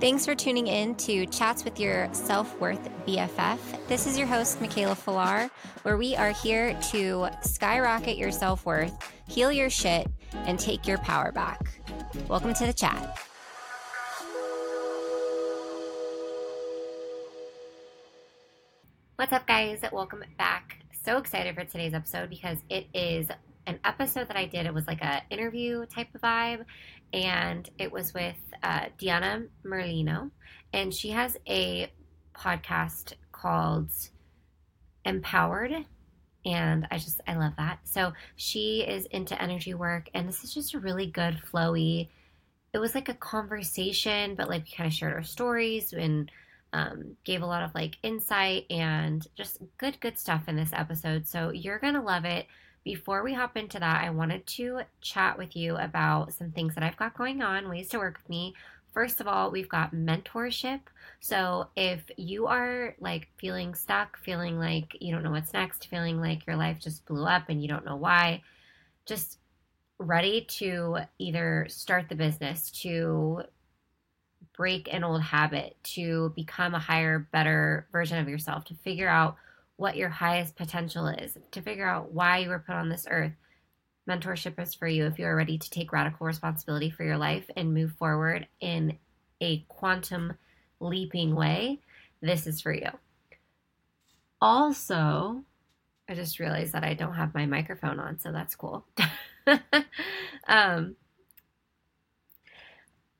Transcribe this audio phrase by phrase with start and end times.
[0.00, 3.58] Thanks for tuning in to Chats with Your Self Worth BFF.
[3.86, 5.48] This is your host, Michaela Filar,
[5.82, 8.92] where we are here to skyrocket your self worth,
[9.28, 10.08] heal your shit,
[10.46, 11.80] and take your power back.
[12.28, 13.18] Welcome to the chat.
[19.14, 19.80] What's up, guys?
[19.92, 20.84] Welcome back.
[21.04, 23.28] So excited for today's episode because it is
[23.66, 24.66] an episode that I did.
[24.66, 26.64] It was like a interview type of vibe,
[27.14, 30.32] and it was with uh, Deanna Merlino,
[30.72, 31.90] and she has a
[32.36, 33.90] podcast called
[35.04, 35.72] Empowered.
[36.44, 37.78] And I just, I love that.
[37.84, 42.08] So she is into energy work, and this is just a really good, flowy.
[42.72, 46.30] It was like a conversation, but like we kind of shared our stories and
[46.72, 51.28] um, gave a lot of like insight and just good, good stuff in this episode.
[51.28, 52.46] So you're going to love it.
[52.84, 56.84] Before we hop into that, I wanted to chat with you about some things that
[56.84, 58.54] I've got going on, ways to work with me.
[58.92, 60.80] First of all, we've got mentorship.
[61.18, 66.20] So if you are like feeling stuck, feeling like you don't know what's next, feeling
[66.20, 68.42] like your life just blew up and you don't know why,
[69.06, 69.38] just
[69.98, 73.42] ready to either start the business, to
[74.54, 79.36] break an old habit, to become a higher, better version of yourself, to figure out
[79.76, 83.32] what your highest potential is, to figure out why you were put on this earth.
[84.08, 87.48] Mentorship is for you if you are ready to take radical responsibility for your life
[87.56, 88.98] and move forward in
[89.40, 90.34] a quantum
[90.80, 91.80] leaping way.
[92.20, 92.88] This is for you.
[94.40, 95.42] Also,
[96.08, 98.84] I just realized that I don't have my microphone on, so that's cool.
[100.46, 100.96] um,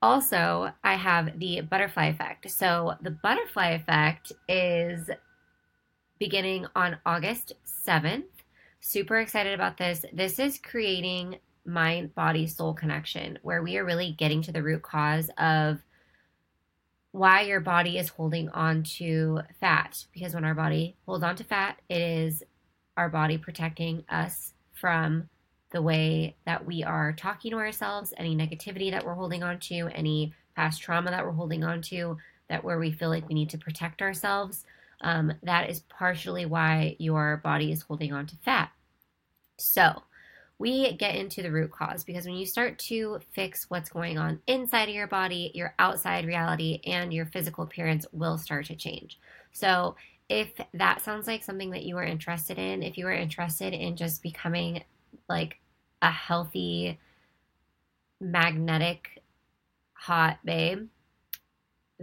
[0.02, 2.50] also, I have the butterfly effect.
[2.50, 5.08] So, the butterfly effect is
[6.18, 7.54] beginning on August
[7.86, 8.24] 7th.
[8.80, 10.04] Super excited about this.
[10.12, 14.82] This is creating mind, body, soul connection where we are really getting to the root
[14.82, 15.80] cause of
[17.12, 20.04] why your body is holding on to fat.
[20.12, 22.42] Because when our body holds on to fat, it is
[22.96, 25.28] our body protecting us from
[25.72, 29.88] the way that we are talking to ourselves, any negativity that we're holding on to,
[29.92, 32.16] any past trauma that we're holding on to,
[32.48, 34.64] that where we feel like we need to protect ourselves
[35.00, 38.70] um, that is partially why your body is holding on to fat.
[39.58, 40.02] So,
[40.58, 44.40] we get into the root cause because when you start to fix what's going on
[44.46, 49.18] inside of your body, your outside reality and your physical appearance will start to change.
[49.52, 49.96] So,
[50.28, 53.96] if that sounds like something that you are interested in, if you are interested in
[53.96, 54.82] just becoming
[55.28, 55.58] like
[56.00, 56.98] a healthy,
[58.20, 59.22] magnetic,
[59.92, 60.88] hot babe,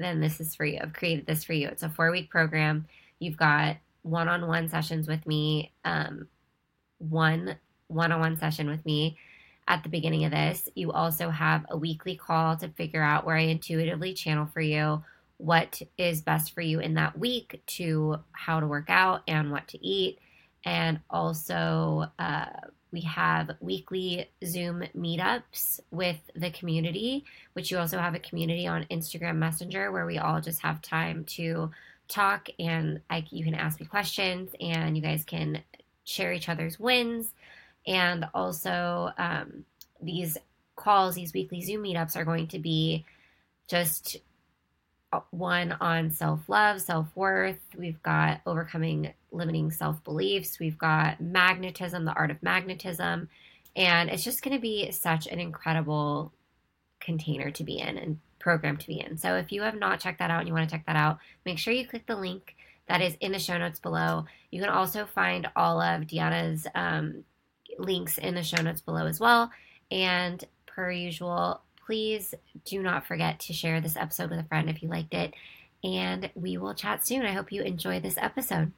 [0.03, 0.79] then this is for you.
[0.81, 1.67] I've created this for you.
[1.67, 2.85] It's a four week program.
[3.19, 6.27] You've got one on one sessions with me, um,
[6.97, 7.55] one
[7.87, 9.17] one on one session with me
[9.67, 10.69] at the beginning of this.
[10.75, 15.03] You also have a weekly call to figure out where I intuitively channel for you
[15.41, 19.67] what is best for you in that week to how to work out and what
[19.69, 20.19] to eat.
[20.63, 22.45] And also, uh,
[22.91, 28.85] we have weekly Zoom meetups with the community, which you also have a community on
[28.91, 31.71] Instagram Messenger where we all just have time to
[32.07, 35.63] talk and I, you can ask me questions and you guys can
[36.03, 37.33] share each other's wins.
[37.87, 39.65] And also, um,
[40.01, 40.37] these
[40.75, 43.05] calls, these weekly Zoom meetups are going to be
[43.67, 44.17] just
[45.31, 47.59] one on self love, self worth.
[47.77, 50.59] We've got overcoming limiting self beliefs.
[50.59, 53.29] We've got magnetism, the art of magnetism.
[53.75, 56.33] And it's just going to be such an incredible
[56.99, 59.17] container to be in and program to be in.
[59.17, 61.19] So if you have not checked that out and you want to check that out,
[61.45, 62.55] make sure you click the link
[62.87, 64.25] that is in the show notes below.
[64.49, 67.23] You can also find all of Deanna's um,
[67.77, 69.51] links in the show notes below as well.
[69.89, 71.61] And per usual,
[71.91, 75.33] please do not forget to share this episode with a friend if you liked it.
[75.83, 77.25] And we will chat soon.
[77.25, 78.71] I hope you enjoy this episode.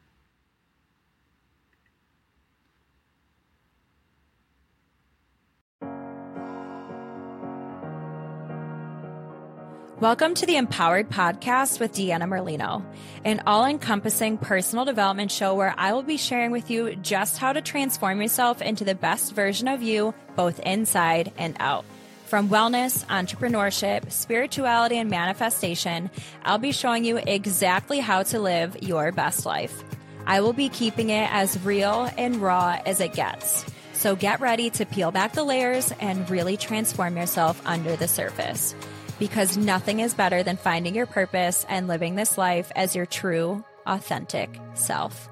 [10.00, 12.84] Welcome to the Empowered Podcast with Deanna Merlino,
[13.24, 17.54] an all encompassing personal development show where I will be sharing with you just how
[17.54, 21.86] to transform yourself into the best version of you, both inside and out.
[22.34, 26.10] From wellness, entrepreneurship, spirituality, and manifestation,
[26.42, 29.84] I'll be showing you exactly how to live your best life.
[30.26, 33.64] I will be keeping it as real and raw as it gets.
[33.94, 38.74] So get ready to peel back the layers and really transform yourself under the surface.
[39.20, 43.64] Because nothing is better than finding your purpose and living this life as your true,
[43.86, 45.30] authentic self.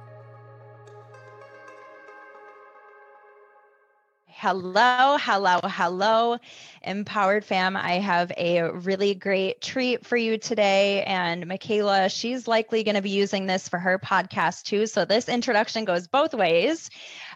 [4.41, 6.37] Hello, hello, hello,
[6.81, 7.77] Empowered Fam.
[7.77, 11.03] I have a really great treat for you today.
[11.03, 14.87] And Michaela, she's likely going to be using this for her podcast too.
[14.87, 16.89] So this introduction goes both ways.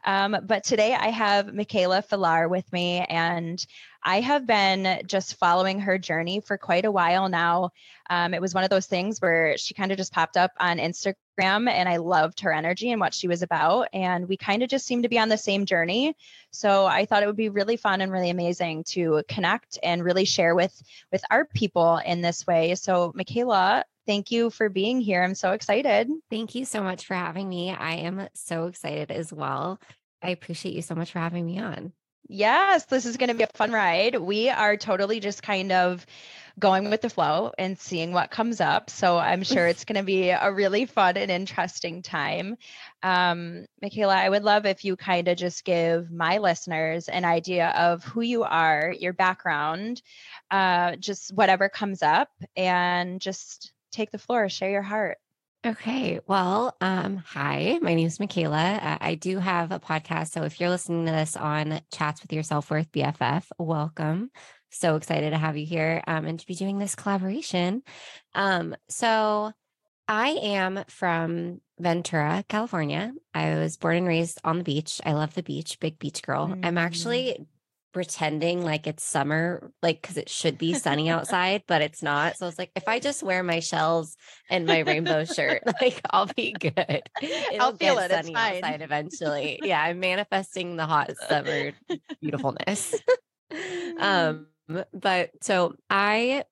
[0.03, 3.63] Um, but today I have Michaela Filar with me, and
[4.01, 7.69] I have been just following her journey for quite a while now.
[8.09, 10.79] Um, it was one of those things where she kind of just popped up on
[10.79, 13.89] Instagram and I loved her energy and what she was about.
[13.93, 16.15] And we kind of just seemed to be on the same journey.
[16.51, 20.25] So I thought it would be really fun and really amazing to connect and really
[20.25, 22.75] share with with our people in this way.
[22.75, 25.23] So Michaela, thank you for being here.
[25.23, 26.09] I'm so excited.
[26.29, 27.71] Thank you so much for having me.
[27.71, 29.79] I am so excited as well.
[30.21, 31.93] I appreciate you so much for having me on.
[32.27, 34.15] Yes, this is going to be a fun ride.
[34.15, 36.05] We are totally just kind of
[36.57, 38.89] going with the flow and seeing what comes up.
[38.89, 42.57] So I'm sure it's going to be a really fun and interesting time.
[43.03, 47.69] Um, Michaela, I would love if you kind of just give my listeners an idea
[47.69, 50.01] of who you are, your background,
[50.51, 55.17] uh, just whatever comes up, and just take the floor, share your heart.
[55.65, 56.19] Okay.
[56.27, 58.75] Well, um, hi, my name is Michaela.
[58.75, 60.29] Uh, I do have a podcast.
[60.29, 64.29] So if you're listening to this on Chats with Your Self Worth BFF, welcome.
[64.75, 67.81] So excited to have you here um, and to be doing this collaboration.
[68.33, 69.53] Um, so
[70.07, 73.13] I am from Ventura, California.
[73.33, 74.99] I was born and raised on the beach.
[75.05, 76.47] I love the beach, big beach girl.
[76.49, 76.65] Mm.
[76.65, 77.47] I'm actually
[77.93, 82.35] pretending like it's summer, like because it should be sunny outside, but it's not.
[82.35, 84.17] So it's like if I just wear my shells
[84.49, 87.01] and my rainbow shirt, like I'll be good.
[87.21, 88.11] It'll I'll feel it.
[88.11, 89.59] Sunny outside eventually.
[89.63, 91.71] yeah, I'm manifesting the hot summer
[92.21, 92.95] beautifulness.
[93.97, 94.47] um,
[94.93, 96.43] but so I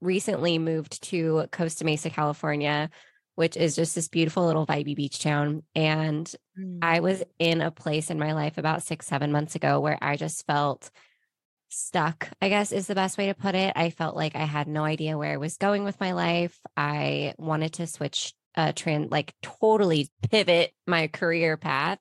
[0.00, 2.90] recently moved to Costa Mesa, California
[3.34, 5.62] which is just this beautiful little vibey beach town.
[5.74, 6.78] And mm.
[6.82, 10.16] I was in a place in my life about six, seven months ago where I
[10.16, 10.90] just felt
[11.68, 13.72] stuck, I guess is the best way to put it.
[13.74, 16.58] I felt like I had no idea where I was going with my life.
[16.76, 21.98] I wanted to switch uh trend like totally pivot my career path.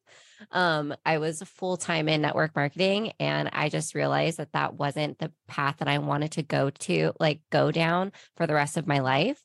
[0.51, 5.19] Um I was full time in network marketing and I just realized that that wasn't
[5.19, 8.88] the path that I wanted to go to like go down for the rest of
[8.88, 9.44] my life.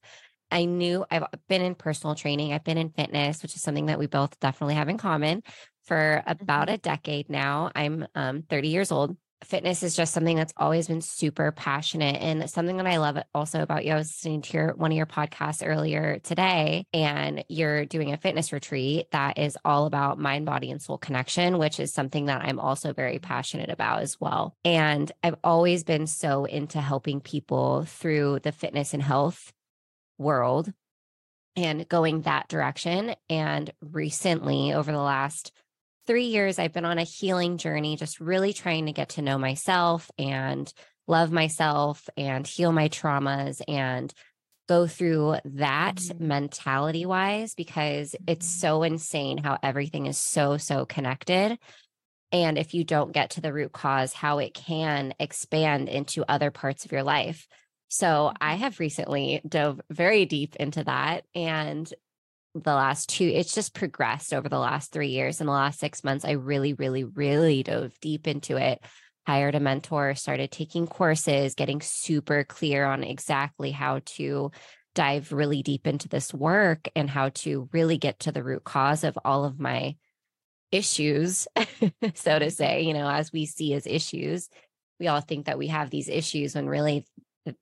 [0.50, 3.99] I knew I've been in personal training, I've been in fitness, which is something that
[3.99, 5.43] we both definitely have in common
[5.85, 6.75] for about mm-hmm.
[6.75, 7.70] a decade now.
[7.75, 9.17] I'm um, 30 years old.
[9.44, 13.62] Fitness is just something that's always been super passionate and something that I love also
[13.62, 13.93] about you.
[13.93, 18.17] I was listening to your one of your podcasts earlier today, and you're doing a
[18.17, 22.43] fitness retreat that is all about mind, body, and soul connection, which is something that
[22.43, 24.56] I'm also very passionate about as well.
[24.64, 29.52] And I've always been so into helping people through the fitness and health
[30.19, 30.73] world
[31.55, 33.14] and going that direction.
[33.31, 35.52] And recently, over the last
[36.09, 39.39] three years, I've been on a healing journey, just really trying to get to know
[39.39, 40.73] myself and
[41.07, 44.13] love myself and heal my traumas and
[44.69, 46.27] go through that mm-hmm.
[46.27, 48.61] mentality wise because it's mm-hmm.
[48.61, 51.59] so insane how everything is so, so connected.
[52.33, 56.51] And if you don't get to the root cause, how it can expand into other
[56.51, 57.47] parts of your life.
[57.89, 58.63] So I mm-hmm.
[58.63, 61.25] have recently dove very deep into that.
[61.35, 61.93] And
[62.61, 65.41] the last two, it's just progressed over the last three years.
[65.41, 68.81] In the last six months, I really, really, really dove deep into it.
[69.27, 74.50] Hired a mentor, started taking courses, getting super clear on exactly how to
[74.95, 79.05] dive really deep into this work and how to really get to the root cause
[79.05, 79.95] of all of my
[80.73, 82.49] issues, so to mm-hmm.
[82.49, 84.49] say, you know, as we see as issues.
[84.99, 87.07] We all think that we have these issues when really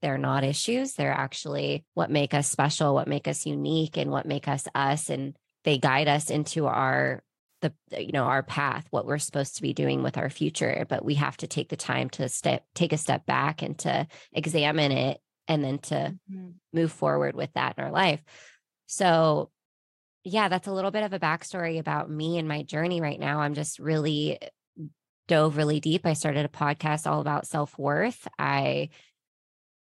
[0.02, 0.95] they're not issues.
[0.95, 5.11] They're actually what make us special, what make us unique, and what make us us.
[5.11, 7.23] And they guide us into our
[7.62, 11.05] the you know our path what we're supposed to be doing with our future but
[11.05, 14.93] we have to take the time to step take a step back and to examine
[14.93, 16.50] it and then to mm-hmm.
[16.73, 18.23] move forward with that in our life
[18.87, 19.50] so
[20.23, 23.40] yeah that's a little bit of a backstory about me and my journey right now
[23.40, 24.38] i'm just really
[25.28, 28.88] dove really deep i started a podcast all about self-worth i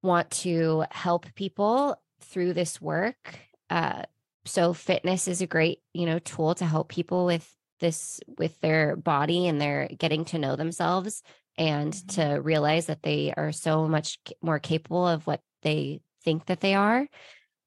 [0.04, 3.40] want to help people through this work.
[3.70, 4.04] Uh,
[4.46, 8.96] so fitness is a great, you know, tool to help people with this with their
[8.96, 11.24] body and they're getting to know themselves
[11.58, 12.22] and mm-hmm.
[12.22, 16.76] to realize that they are so much more capable of what they think that they
[16.76, 17.08] are.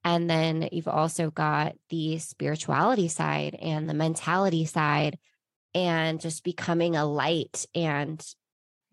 [0.03, 5.17] And then you've also got the spirituality side and the mentality side
[5.73, 8.23] and just becoming a light and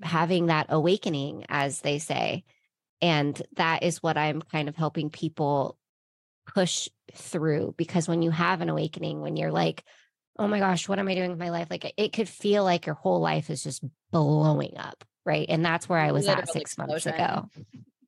[0.03, 2.45] having that awakening, as they say.
[3.01, 5.77] And that is what I'm kind of helping people
[6.47, 9.83] push through because when you have an awakening, when you're like,
[10.39, 11.69] oh my gosh, what am I doing with my life?
[11.71, 15.05] Like it could feel like your whole life is just blowing up.
[15.25, 15.47] Right.
[15.49, 16.93] And that's where I was Literal at six explosion.
[16.93, 17.49] months ago.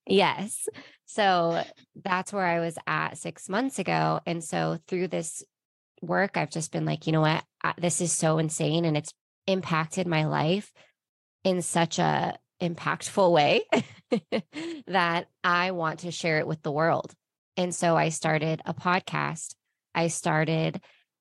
[0.07, 0.69] Yes.
[1.07, 1.63] So
[2.05, 4.21] that's where I was at six months ago.
[4.27, 5.43] And so through this
[6.03, 7.43] work, I've just been like, you know what?
[7.79, 8.85] This is so insane.
[8.85, 9.13] And it's
[9.47, 10.73] impacted my life
[11.45, 13.65] in such a impactful way
[14.87, 17.13] that I want to share it with the world.
[17.57, 19.55] And so I started a podcast.
[19.95, 20.81] I started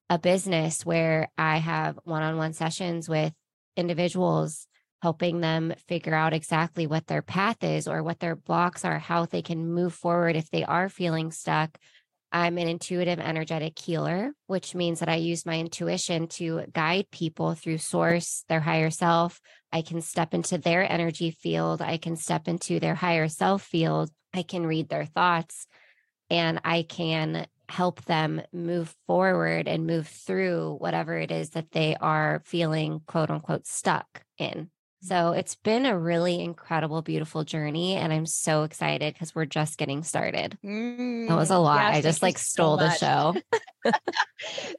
[0.10, 3.34] a business where I have one on one sessions with
[3.78, 4.68] individuals,
[5.02, 9.26] helping them figure out exactly what their path is or what their blocks are, how
[9.26, 11.78] they can move forward if they are feeling stuck.
[12.36, 17.54] I'm an intuitive energetic healer, which means that I use my intuition to guide people
[17.54, 19.40] through source, their higher self.
[19.72, 21.82] I can step into their energy field.
[21.82, 24.10] I can step into their higher self field.
[24.34, 25.66] I can read their thoughts
[26.30, 31.96] and I can help them move forward and move through whatever it is that they
[31.96, 34.70] are feeling quote unquote stuck in.
[35.06, 37.96] So it's been a really incredible, beautiful journey.
[37.96, 40.58] And I'm so excited because we're just getting started.
[40.66, 41.86] Mm, that was a lot.
[41.86, 43.36] Yes, I just like stole so the show.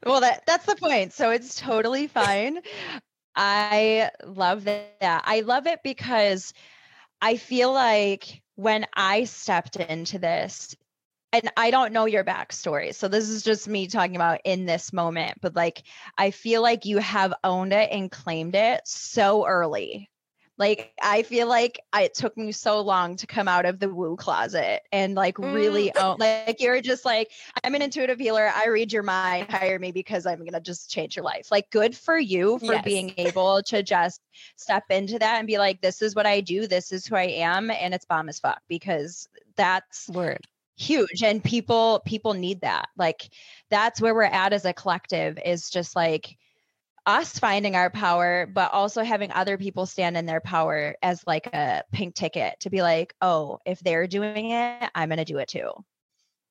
[0.06, 1.12] well, that, that's the point.
[1.12, 2.59] So it's totally fine.
[3.37, 4.90] I love that.
[5.00, 6.52] I love it because
[7.23, 10.75] I feel like when I stepped into this,
[11.33, 12.95] and I don't know your backstory.
[12.95, 15.83] So this is just me talking about in this moment, but like
[16.16, 20.09] I feel like you have owned it and claimed it so early.
[20.59, 23.89] Like I feel like I, it took me so long to come out of the
[23.89, 26.03] woo closet and like really mm.
[26.03, 27.31] own like you're just like
[27.63, 28.51] I'm an intuitive healer.
[28.55, 31.51] I read your mind, hire me because I'm going to just change your life.
[31.51, 32.85] Like good for you for yes.
[32.85, 34.21] being able to just
[34.57, 37.25] step into that and be like this is what I do, this is who I
[37.25, 40.47] am and it's bomb as fuck because that's word
[40.79, 43.31] huge and people people need that like
[43.71, 46.37] that's where we're at as a collective is just like
[47.07, 51.47] us finding our power but also having other people stand in their power as like
[51.49, 55.39] a pink ticket to be like oh if they're doing it i'm going to do
[55.39, 55.71] it too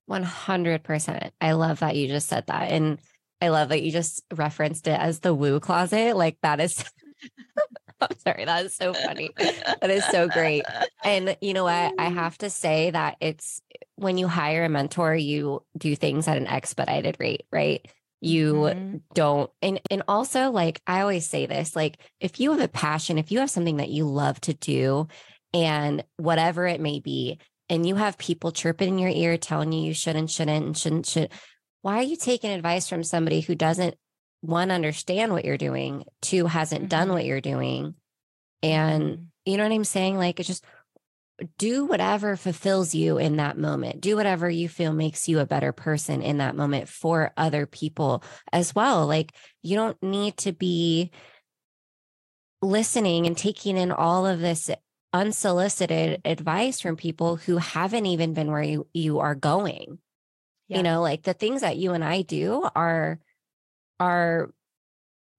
[0.10, 3.00] 100% i love that you just said that and
[3.42, 6.84] i love that you just referenced it as the woo closet like that is
[8.02, 8.46] I'm sorry.
[8.46, 9.32] That is so funny.
[9.38, 10.66] That is so great.
[11.04, 11.94] And you know what?
[11.98, 13.62] I have to say that it's
[13.96, 17.88] when you hire a mentor, you do things at an expedited rate, right?
[18.26, 18.98] You mm-hmm.
[19.14, 23.18] don't and and also like I always say this, like if you have a passion,
[23.18, 25.08] if you have something that you love to do
[25.54, 27.40] and whatever it may be,
[27.70, 31.06] and you have people chirping in your ear telling you you shouldn't, shouldn't, and shouldn't,
[31.06, 31.32] should,
[31.82, 33.96] why are you taking advice from somebody who doesn't
[34.42, 36.90] one understand what you're doing two hasn't mm-hmm.
[36.90, 37.96] done what you're doing
[38.62, 39.24] and mm-hmm.
[39.46, 40.66] you know what i'm saying like it's just
[41.58, 44.02] do whatever fulfills you in that moment.
[44.02, 48.24] Do whatever you feel makes you a better person in that moment for other people
[48.52, 49.06] as well.
[49.06, 51.12] Like you don't need to be
[52.62, 54.70] listening and taking in all of this
[55.12, 60.00] unsolicited advice from people who haven't even been where you, you are going.
[60.68, 60.78] Yeah.
[60.78, 63.20] you know like the things that you and i do are
[64.00, 64.50] are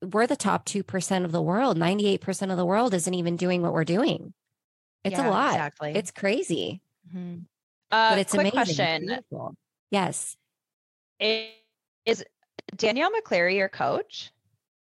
[0.03, 1.79] we're the top 2% of the world.
[1.79, 4.35] 98% of the world isn't even doing what we're doing
[5.05, 5.53] it's yeah, a lot.
[5.53, 5.93] exactly.
[5.95, 6.81] It's crazy.
[7.09, 7.38] Mm-hmm.
[7.91, 9.07] uh, but it's quick amazing.
[9.07, 9.57] question.
[9.91, 10.37] yes.
[11.21, 12.25] Is
[12.75, 14.33] danielle mcclary your coach?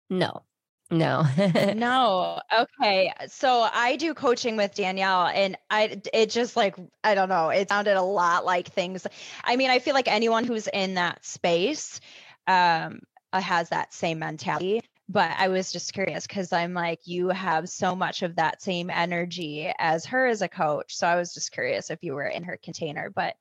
[0.09, 0.43] No.
[0.89, 1.25] No.
[1.75, 2.39] No.
[2.57, 3.13] Okay.
[3.27, 7.69] So i do coaching with danielle and i it just like i don't know it
[7.69, 9.05] sounded a lot like things.
[9.43, 11.99] I mean i feel like anyone who's in that space
[12.47, 13.01] um
[13.33, 14.81] has that same mentality.
[15.09, 18.89] But I was just curious because I'm like, you have so much of that same
[18.89, 20.95] energy as her as a coach.
[20.95, 23.09] So I was just curious if you were in her container.
[23.09, 23.35] But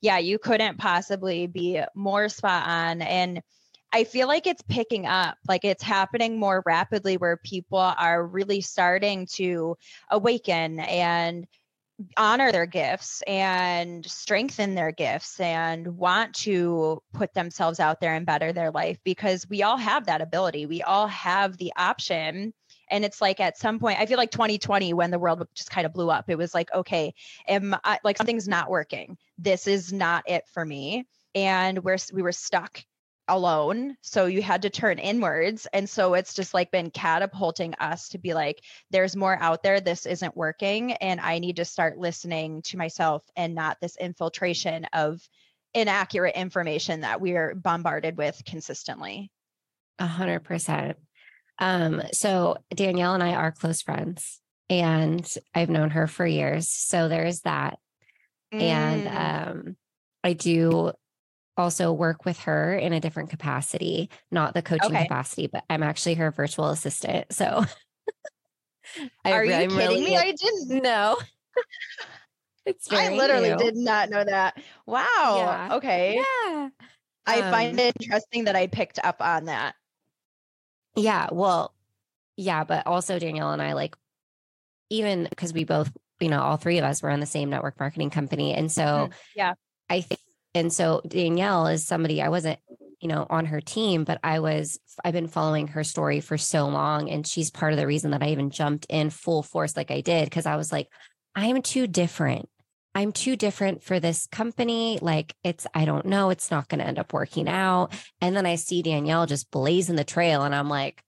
[0.00, 3.02] yeah, you couldn't possibly be more spot on.
[3.02, 3.42] And
[3.92, 8.60] I feel like it's picking up, like it's happening more rapidly where people are really
[8.60, 9.76] starting to
[10.10, 11.46] awaken and
[12.16, 18.26] honor their gifts and strengthen their gifts and want to put themselves out there and
[18.26, 20.66] better their life because we all have that ability.
[20.66, 22.52] We all have the option.
[22.90, 25.86] And it's like at some point, I feel like 2020, when the world just kind
[25.86, 27.14] of blew up, it was like, okay,
[27.48, 29.18] am I, like something's not working.
[29.36, 31.06] This is not it for me.
[31.34, 32.82] And we're we were stuck
[33.28, 33.96] alone.
[34.02, 35.66] So you had to turn inwards.
[35.72, 39.80] And so it's just like been catapulting us to be like, there's more out there.
[39.80, 40.92] This isn't working.
[40.92, 45.20] And I need to start listening to myself and not this infiltration of
[45.74, 49.30] inaccurate information that we are bombarded with consistently.
[49.98, 50.96] A hundred percent.
[51.58, 56.70] Um, so Danielle and I are close friends and I've known her for years.
[56.70, 57.78] So there's that.
[58.52, 58.60] Mm.
[58.62, 59.76] And um
[60.24, 60.92] I do
[61.58, 65.02] also work with her in a different capacity, not the coaching Okay.
[65.04, 67.32] capacity, but I'm actually her virtual assistant.
[67.32, 67.64] So
[69.24, 70.16] I Are you I'm kidding really- me?
[70.16, 70.82] I didn't.
[70.82, 71.16] no.
[72.64, 73.58] it's I literally new.
[73.58, 74.58] did not know that.
[74.86, 75.06] Wow.
[75.36, 75.76] Yeah.
[75.76, 76.14] Okay.
[76.16, 76.68] Yeah.
[77.26, 79.74] I find Um, it interesting that I picked up on that.
[80.96, 81.74] Yeah, well,
[82.36, 83.94] yeah, but also Danielle and I like
[84.90, 87.78] even because we both, you know, all three of us were on the same network
[87.78, 88.54] marketing company.
[88.54, 89.12] And so Mhm.
[89.36, 89.54] Yeah.
[89.90, 90.20] I think
[90.54, 92.58] and so Danielle is somebody I wasn't,
[93.00, 96.66] you know, on her team, but I was I've been following her story for so
[96.66, 99.90] long and she's part of the reason that I even jumped in full force like
[99.90, 100.88] I did because I was like
[101.34, 102.48] I'm too different.
[102.94, 104.98] I'm too different for this company.
[105.00, 107.92] Like it's I don't know, it's not going to end up working out.
[108.20, 111.00] And then I see Danielle just blazing the trail and I'm like,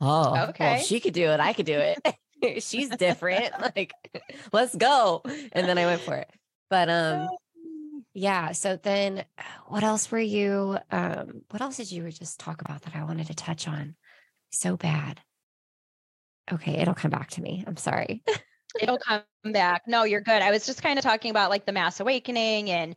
[0.00, 0.74] "Oh, Okay.
[0.76, 3.50] if she could do it, I could do it." she's different.
[3.76, 3.92] like
[4.52, 5.22] let's go.
[5.52, 6.30] And then I went for it.
[6.70, 7.28] But um
[8.16, 8.52] yeah.
[8.52, 9.26] So then
[9.66, 13.26] what else were you um what else did you just talk about that I wanted
[13.26, 13.94] to touch on?
[14.50, 15.20] So bad.
[16.50, 17.64] Okay, it'll come back to me.
[17.66, 18.22] I'm sorry.
[18.80, 19.82] It'll come back.
[19.86, 20.42] No, you're good.
[20.42, 22.94] I was just kind of talking about like the mass awakening and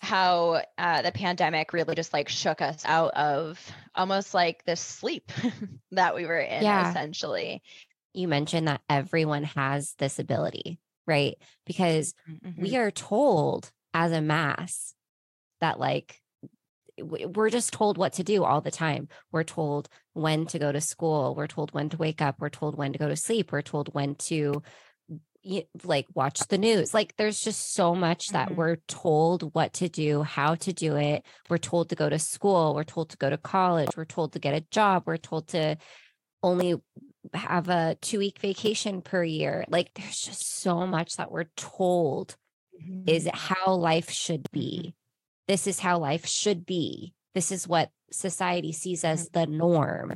[0.00, 3.60] how uh, the pandemic really just like shook us out of
[3.94, 5.30] almost like this sleep
[5.92, 6.90] that we were in, Yeah.
[6.90, 7.62] essentially.
[8.14, 11.36] You mentioned that everyone has this ability, right?
[11.66, 12.54] Because Mhm.
[12.56, 14.94] we are told as a mass
[15.60, 16.18] that like
[17.00, 19.08] we're just told what to do all the time.
[19.32, 21.34] We're told when to go to school.
[21.34, 22.36] We're told when to wake up.
[22.38, 23.50] We're told when to go to sleep.
[23.50, 24.62] We're told when to
[25.84, 26.94] like watch the news.
[26.94, 28.56] Like there's just so much that Mhm.
[28.56, 31.24] we're told what to do, how to do it.
[31.48, 32.74] We're told to go to school.
[32.74, 33.96] We're told to go to college.
[33.96, 35.02] We're told to get a job.
[35.06, 35.78] We're told to
[36.44, 36.80] only
[37.34, 39.64] have a two week vacation per year.
[39.68, 42.36] Like there's just so much that we're told
[43.06, 43.36] is mm-hmm.
[43.36, 44.78] how life should be.
[44.80, 44.90] Mm-hmm.
[45.48, 47.14] This is how life should be.
[47.34, 49.40] This is what society sees as mm-hmm.
[49.40, 50.14] the norm.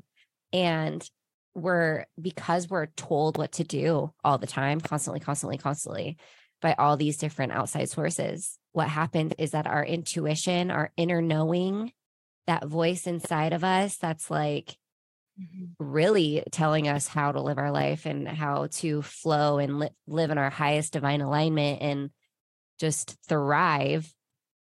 [0.53, 1.09] And
[1.55, 6.19] we're, because we're told what to do all the time, constantly, constantly, constantly
[6.61, 11.93] by all these different outside sources, what happened is that our intuition, our inner knowing,
[12.47, 14.77] that voice inside of us that's like,
[15.39, 15.75] Mhm.
[15.79, 20.31] really telling us how to live our life and how to flow and li- live
[20.31, 22.11] in our highest divine alignment and
[22.79, 24.13] just thrive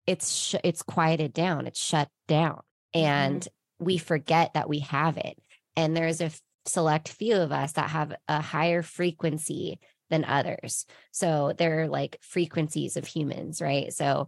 [0.05, 2.61] it's sh- it's quieted down it's shut down
[2.93, 3.47] and
[3.79, 5.37] we forget that we have it.
[5.75, 10.85] And there's a f- select few of us that have a higher frequency than others.
[11.11, 13.91] So they're like frequencies of humans right?
[13.93, 14.27] So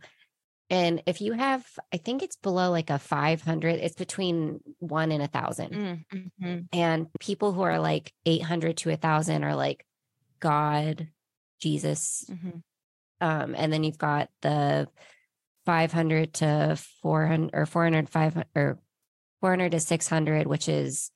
[0.72, 5.22] and if you have i think it's below like a 500 it's between one and
[5.22, 5.72] a thousand.
[6.12, 6.68] Mm, mhm.
[6.74, 9.86] and people who are like 800 to a 1000 are like
[10.40, 11.08] god
[11.62, 12.64] jesus Mhm.
[13.22, 14.88] Um and then you've got the
[15.66, 18.80] 500 to 400 or 400 500 or
[19.42, 21.12] 400 to 600 which is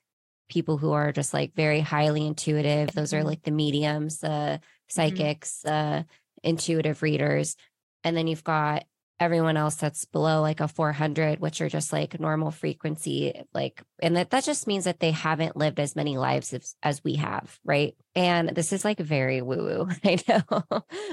[0.50, 2.92] people who are just like very highly intuitive.
[2.94, 3.26] Those are Mhm.
[3.26, 6.04] like the mediums the psychics uh
[6.44, 7.56] intuitive readers.
[8.04, 8.86] And then you've got
[9.20, 14.16] everyone else that's below like a 400 which are just like normal frequency like and
[14.16, 17.60] that that just means that they haven't lived as many lives as, as we have
[17.66, 20.44] right and this is like very woo woo i know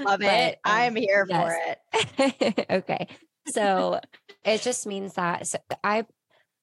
[0.03, 0.59] Love But, it.
[0.63, 1.57] um, I'm here for
[1.93, 2.65] it.
[2.69, 3.07] okay.
[3.47, 3.99] So
[4.43, 6.05] it just means that so I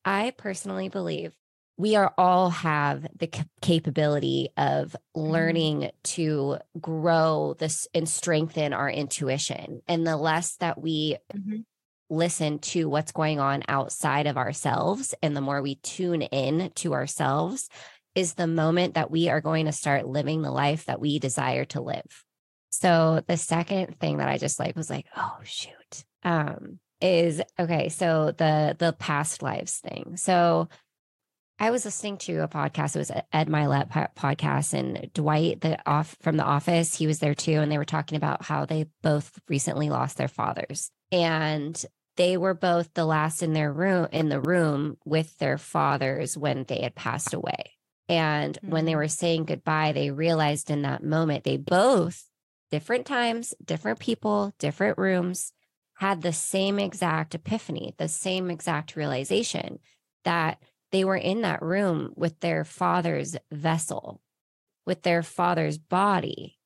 [0.04, 1.34] I personally believe
[1.76, 8.90] we are all have the cap- capability of learning to grow this and strengthen our
[8.90, 9.82] intuition.
[9.88, 11.64] And the less that we Mhm.
[12.10, 16.92] listen to what's going on outside of ourselves and the more we tune in to
[16.92, 17.68] ourselves
[18.14, 21.64] is the moment that we are going to start living the life that we desire
[21.64, 22.24] to live.
[22.70, 26.04] So the second thing that I just like was like, oh shoot.
[26.22, 30.16] Um is okay, so the the past lives thing.
[30.16, 30.68] So
[31.58, 32.96] I was listening to a podcast.
[32.96, 37.34] It was Ed Mylett podcast, and Dwight, the off from the office, he was there
[37.34, 41.84] too, and they were talking about how they both recently lost their fathers, and
[42.16, 46.64] they were both the last in their room in the room with their fathers when
[46.64, 47.72] they had passed away.
[48.08, 48.96] And when they Mhm.
[48.96, 52.28] were saying goodbye, they realized in that moment they both
[52.70, 55.52] different times, different people, different rooms
[55.94, 59.78] had the same exact epiphany, the same exact realization
[60.24, 60.60] that
[60.94, 64.20] they were in that room with their father's vessel,
[64.86, 66.56] with their father's body,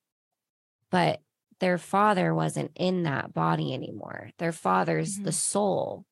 [0.91, 1.23] but
[1.59, 4.29] their father wasn't in that body anymore.
[4.37, 5.33] Their father's, the Mhm.
[5.33, 6.05] soul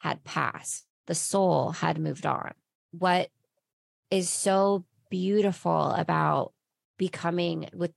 [0.00, 2.54] had passed, the soul had moved on.
[2.90, 3.30] What
[4.10, 6.52] is so beautiful about
[6.98, 7.92] becoming with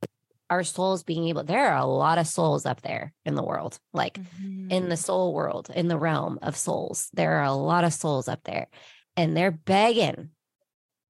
[0.50, 3.80] our souls being able there are a lot of souls up there in the world
[3.92, 4.72] like Mm-hmm.
[4.72, 8.28] in the soul world in the realm of souls there are a lot of souls
[8.28, 8.68] up there
[9.16, 10.30] and they're begging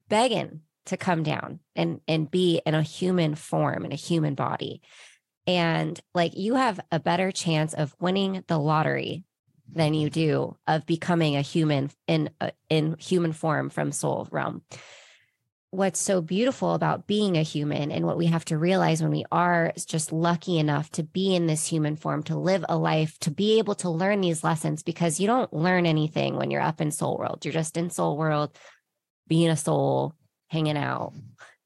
[0.10, 4.82] begging to come down and and be in a human form in a human body.
[5.46, 9.26] And like you have a better chance of winning the lottery
[9.72, 14.62] than you do of becoming a human in uh, in human form from soul realm
[15.74, 19.26] what's so beautiful about being a human and what we have to realize when we
[19.32, 23.32] are just lucky enough to be in this human form to live a life to
[23.32, 26.92] be able to learn these lessons because you don't learn anything when you're up in
[26.92, 27.44] soul world.
[27.44, 28.56] You're just in soul world
[29.28, 30.14] being a soul
[30.48, 31.14] hanging out.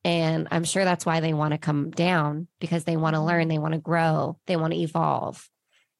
[0.05, 3.27] And i'm sure that's why they want to come down because they want to mm-hmm.
[3.27, 5.49] learn they want to grow they want to evolve.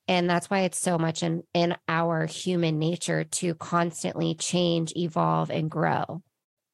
[0.08, 5.50] And that's why it's so much in in our human nature to constantly change evolve
[5.50, 6.24] and grow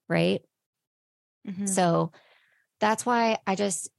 [0.08, 0.43] right
[1.47, 1.67] Mhm.
[1.67, 2.12] so
[2.79, 3.89] that's why I just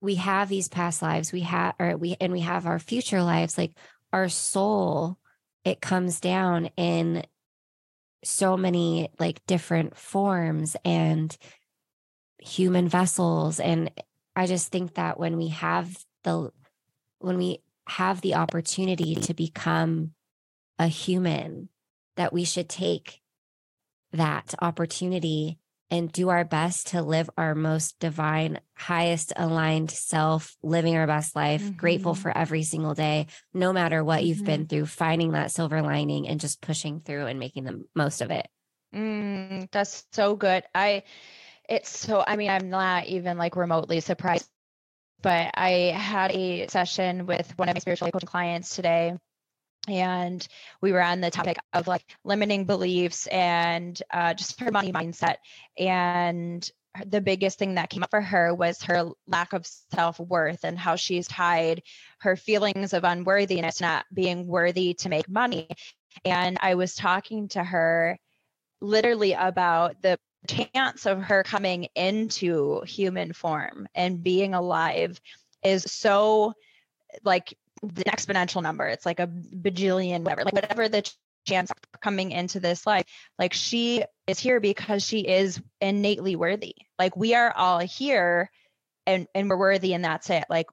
[0.00, 3.56] we have these past lives, we have or we and we have our future lives,
[3.58, 3.72] like
[4.12, 5.18] our soul,
[5.64, 7.24] it comes down in
[8.24, 11.36] so many like different forms and
[12.38, 13.60] human vessels.
[13.60, 13.90] And
[14.34, 16.50] I just think that when we have the
[17.18, 20.12] when we have the opportunity to become
[20.78, 21.68] a human,
[22.16, 23.20] that we should take
[24.12, 25.58] that opportunity
[25.90, 31.36] and do our best to live our most divine, highest aligned self, living our best
[31.36, 32.18] life, grateful Mhm.
[32.18, 36.40] for every single day, no matter what you've been through, finding that silver lining and
[36.40, 38.48] just pushing through and making the most of it.
[38.94, 40.64] Mm, that's so good.
[40.74, 41.02] I,
[41.68, 44.48] it's so, I mean, I'm not even like remotely surprised,
[45.22, 49.16] but I had a session with one of my spiritual coaching clients today.
[49.88, 50.46] And
[50.80, 55.36] we were on the topic of like limiting beliefs and uh, just her money mindset.
[55.78, 56.68] And
[57.04, 60.78] the biggest thing that came up for her was her lack of self worth and
[60.78, 61.82] how she's tied
[62.20, 65.68] her feelings of unworthiness, not being worthy to make money.
[66.24, 68.18] And I was talking to her
[68.80, 75.20] literally about the chance of her coming into human form and being alive
[75.62, 76.54] is so
[77.24, 77.56] like
[77.94, 78.86] the exponential number.
[78.86, 81.10] It's like a bajillion, whatever, like whatever the
[81.46, 81.70] chance
[82.02, 83.04] coming into this life.
[83.38, 86.74] Like she is here because she is innately worthy.
[86.98, 88.50] Like we are all here
[89.06, 90.44] and and we're worthy and that's it.
[90.50, 90.66] Like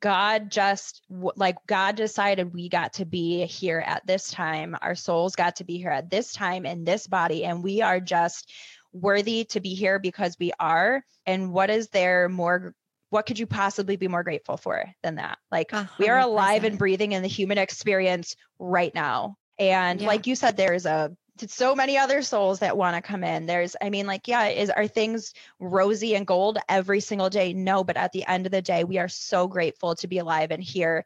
[0.00, 4.76] God just like God decided we got to be here at this time.
[4.82, 8.00] Our souls got to be here at this time in this body and we are
[8.00, 8.50] just
[8.92, 11.04] worthy to be here because we are.
[11.24, 12.74] And what is there more
[13.10, 15.38] what could you possibly be more grateful for than that?
[15.50, 19.36] Like A we are alive and breathing in the human experience right now.
[19.58, 20.08] And Yeah.
[20.08, 21.16] like you said, there's a
[21.48, 23.44] so many other souls that want to come in.
[23.46, 27.52] There's, I mean, like, yeah, is are things rosy and gold every single day?
[27.52, 30.50] No, but at the end of the day, we are so grateful to be alive
[30.50, 31.04] and here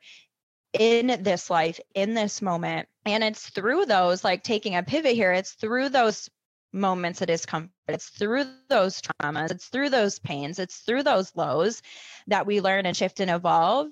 [0.72, 2.88] in this life, in this moment.
[3.04, 6.30] And it's through those, like taking a pivot here, it's through those
[6.72, 7.70] moments of discomfort.
[7.88, 11.82] It's through those traumas, it's through those pains, it's through those lows
[12.28, 13.88] that we learn and shift and evolve.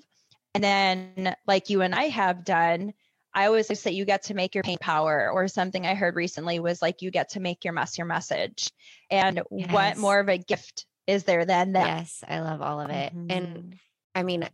[0.55, 2.93] And then, like you and I have done,
[3.33, 6.59] I always say you get to make your pain power, or something I heard recently
[6.59, 8.71] was like you get to make your mess your message.
[9.11, 11.85] And what more of a gift is there than that?
[11.85, 13.13] Yes, I love all of it.
[13.13, 13.77] And Mhm.
[14.15, 14.49] I mean,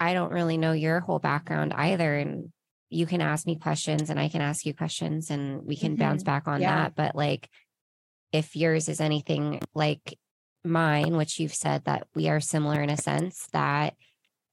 [0.00, 2.14] I don't really know your whole background either.
[2.14, 2.52] And
[2.88, 6.22] you can ask me questions and I can ask you questions and we can bounce
[6.22, 6.26] Mhm.
[6.26, 6.84] back on Yeah.
[6.84, 6.94] that.
[6.94, 7.50] But like,
[8.34, 10.18] if yours is anything like
[10.64, 13.94] mine, which you've said that we are similar in a sense that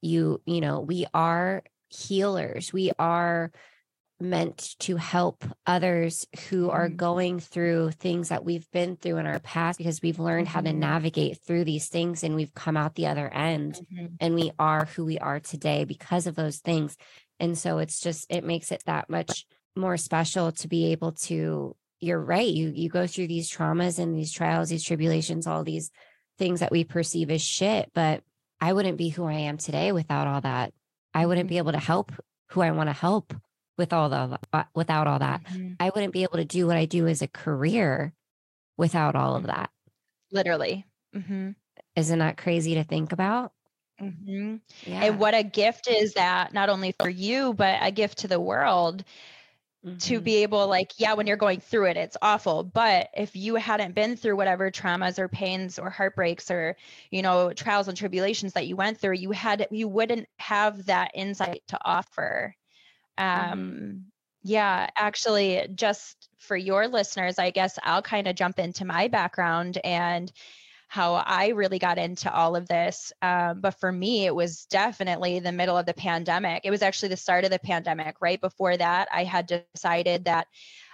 [0.01, 3.51] you, you know, we are healers, we are
[4.19, 6.97] meant to help others who are Mhm.
[6.97, 10.71] going through things that we've been through in our past because we've learned how to
[10.71, 10.77] Mhm.
[10.77, 14.17] navigate through these things and we've come out the other end Mhm.
[14.19, 16.97] and we are who we are today because of those things.
[17.39, 21.75] And so it's just it makes it that much more special to be able to
[22.01, 22.47] you're right.
[22.47, 25.91] You you go through these traumas and these trials, these tribulations, all these
[26.37, 28.23] things that we perceive as shit, but
[28.59, 30.73] I wouldn't be who I am today without all that.
[31.13, 32.11] I wouldn't be able to help
[32.49, 33.33] who I want to help
[33.77, 35.43] with all the uh, without all that.
[35.43, 35.75] Mhm.
[35.79, 38.13] I wouldn't be able to do what I do as a career
[38.77, 39.69] without all of that.
[40.31, 40.85] Literally.
[41.15, 41.51] Mm-hmm.
[41.95, 43.51] Isn't that crazy to think about?
[43.99, 45.03] hmm Yeah.
[45.03, 48.39] And what a gift is that, not only for you, but a gift to the
[48.39, 49.03] world
[49.99, 50.21] to Mhm.
[50.21, 52.63] be able, like, yeah, when you're going through it, it's awful.
[52.63, 56.75] But if you hadn't been through whatever traumas or pains or heartbreaks or,
[57.11, 61.11] you know, trials and tribulations that you went through, you had, you wouldn't have that
[61.13, 62.55] insight to offer.
[63.35, 63.61] Mm-hmm.
[63.61, 64.05] Um,
[64.43, 69.79] yeah, actually, just for your listeners, I guess I'll kind of jump into my background
[69.83, 70.31] and
[70.91, 73.13] how I really got into all of this.
[73.21, 76.63] Um, but for me, it was definitely the middle of the pandemic.
[76.65, 78.17] It was actually the start of the pandemic.
[78.19, 80.47] Right before that, I had decided that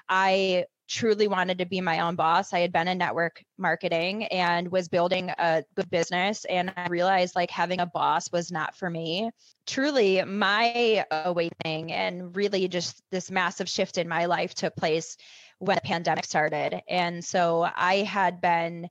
[0.07, 2.53] I truly wanted to be my own boss.
[2.53, 6.45] I had been in network marketing and was building a good business.
[6.45, 9.31] And I realized like having a boss was not for me.
[9.65, 15.17] Truly, my awakening and really just this massive shift in my life took place
[15.57, 16.83] when the pandemic started.
[16.87, 18.89] And so I had been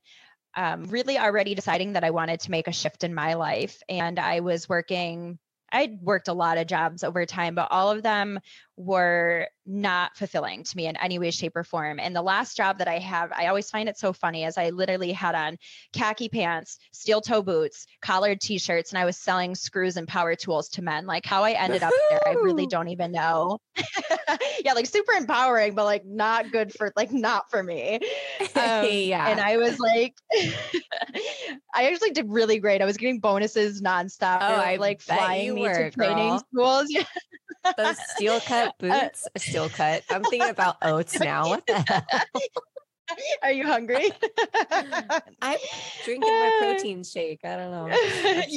[0.56, 3.82] um, really already deciding that I wanted to make a shift in my life.
[3.88, 5.38] And I was working
[5.72, 8.40] I worked a lot of jobs over time, but all of them
[8.76, 11.98] were not fulfilling to me in any way, shape, or form.
[11.98, 14.70] And the last job that I have, I always find it so funny as I
[14.70, 15.56] literally had on
[15.92, 20.34] khaki pants, steel toe boots, collared t shirts, and I was selling screws and power
[20.34, 21.06] tools to men.
[21.06, 23.58] Like how I ended up there, I really don't even know.
[24.64, 27.96] yeah, like super empowering, but like not good for, like, not for me.
[27.96, 28.00] Um,
[28.54, 29.28] yeah.
[29.28, 30.14] And I was like,
[31.74, 32.82] I actually did really great.
[32.82, 34.38] I was getting bonuses nonstop.
[34.42, 36.38] Oh, I like flying me to training girl.
[36.52, 36.86] schools.
[36.90, 37.04] Yeah.
[37.76, 40.02] Those steel cut uh, boots, uh, steel cut.
[40.11, 41.48] I'm thinking about oats now.
[41.48, 42.22] What the hell?
[43.40, 44.11] Are you hungry?
[45.40, 45.59] I'm
[46.05, 47.38] drinking my protein shake.
[47.44, 47.96] I don't know.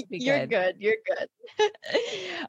[0.09, 0.75] You're good.
[0.79, 1.71] You're good.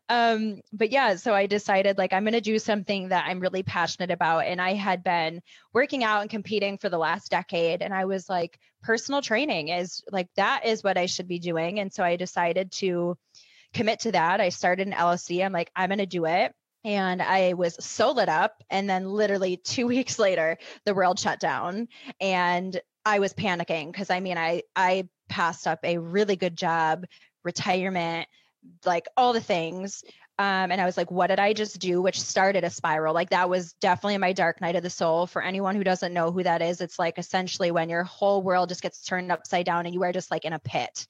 [0.08, 4.10] um, but yeah, so I decided like I'm gonna do something that I'm really passionate
[4.10, 4.46] about.
[4.46, 5.42] And I had been
[5.74, 7.82] working out and competing for the last decade.
[7.82, 11.80] And I was like, personal training is like that is what I should be doing.
[11.80, 13.18] And so I decided to
[13.74, 14.40] commit to that.
[14.40, 15.44] I started an LLC.
[15.44, 16.54] I'm like, I'm going to do it.
[16.84, 18.62] And I was so lit up.
[18.70, 21.88] And then, literally two weeks later, the world shut down.
[22.20, 27.06] And I was panicking because I mean, I, I passed up a really good job,
[27.44, 28.28] retirement,
[28.84, 30.04] like all the things.
[30.38, 32.00] Um, and I was like, what did I just do?
[32.00, 33.12] Which started a spiral.
[33.12, 35.26] Like that was definitely my dark night of the soul.
[35.26, 38.70] For anyone who doesn't know who that is, it's like essentially when your whole world
[38.70, 41.06] just gets turned upside down and you are just like in a pit.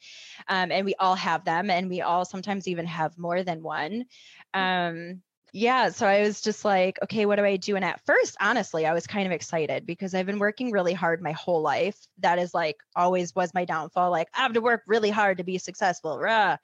[0.48, 4.06] Um, and we all have them, and we all sometimes even have more than one.
[4.52, 7.76] Um, yeah so i was just like okay what do i do?
[7.76, 11.22] And at first honestly i was kind of excited because i've been working really hard
[11.22, 11.96] my whole life.
[12.18, 15.44] That is like always was my downfall like i have to work really hard to
[15.44, 16.56] be successful Rah.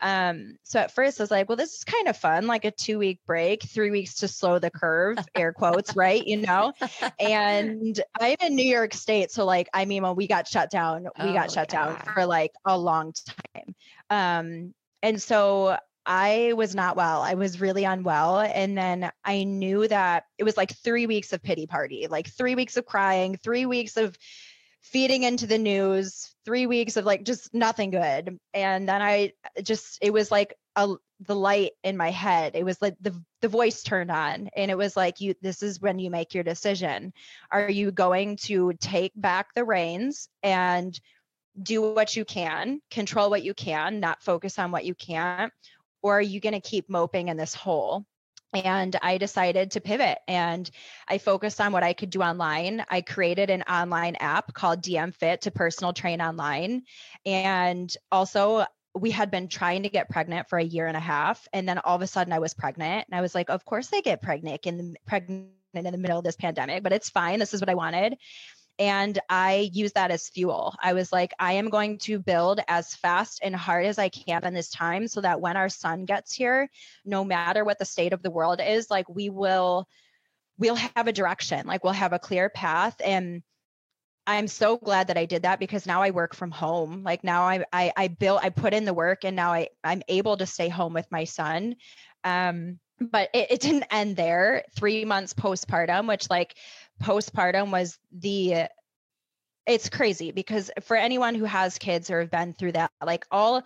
[0.00, 2.70] Um, so at first i was like well this is kind of fun like a
[2.70, 6.72] two week break three weeks to slow the curve air quotes right you know?
[7.20, 11.04] And i'm in new york state so like i mean when we got shut down
[11.04, 13.74] we oh, got shut down for like a long time.
[14.10, 17.22] Um and so I was not well.
[17.22, 18.40] I was really unwell.
[18.40, 22.54] And then I knew that it was like three weeks of pity party, like three
[22.54, 24.16] weeks of crying, three weeks of
[24.82, 28.36] feeding into the news, three weeks of like just nothing good.
[28.52, 32.56] And then I uh, just, it was like a, the light in my head.
[32.56, 35.80] It was like the, the voice turned on and it was like, you, this is
[35.80, 37.12] when you make your decision.
[37.52, 40.98] Are you going to take back the reins and
[41.62, 45.52] do what you can, control what you can, not focus on what you can't?
[46.02, 48.04] Or are you going to keep moping in this hole?
[48.52, 50.70] And I decided to pivot and
[51.08, 52.84] I focused on what I could do online.
[52.90, 56.82] I created an online app called DM Fit to personal train online.
[57.24, 61.48] And also, we had been trying to get pregnant for a year and a half.
[61.54, 63.06] And then all of a sudden, I was pregnant.
[63.08, 66.18] And I was like, of course, I get pregnant in the pregnant in the middle
[66.18, 67.38] of this pandemic, but it's fine.
[67.38, 68.18] This is what I wanted.
[68.78, 70.74] And I use that as fuel.
[70.82, 74.44] I was like, I am going to build as fast and hard as I can
[74.44, 76.70] in this time so that when our son gets here,
[77.04, 79.86] no matter what the state of the world is, like we will
[80.58, 82.96] we'll have a direction, like we'll have a clear path.
[83.04, 83.42] And
[84.26, 87.02] I'm so glad that I did that because now I work from home.
[87.02, 90.02] Like now I I, I built I put in the work and now I I'm
[90.08, 91.76] able to stay home with my son.
[92.24, 94.62] Um, but it, it didn't end there.
[94.76, 96.54] Three months postpartum, which like
[97.02, 98.66] postpartum was the
[99.66, 103.62] it's crazy because for anyone who has kids or have been through that, like all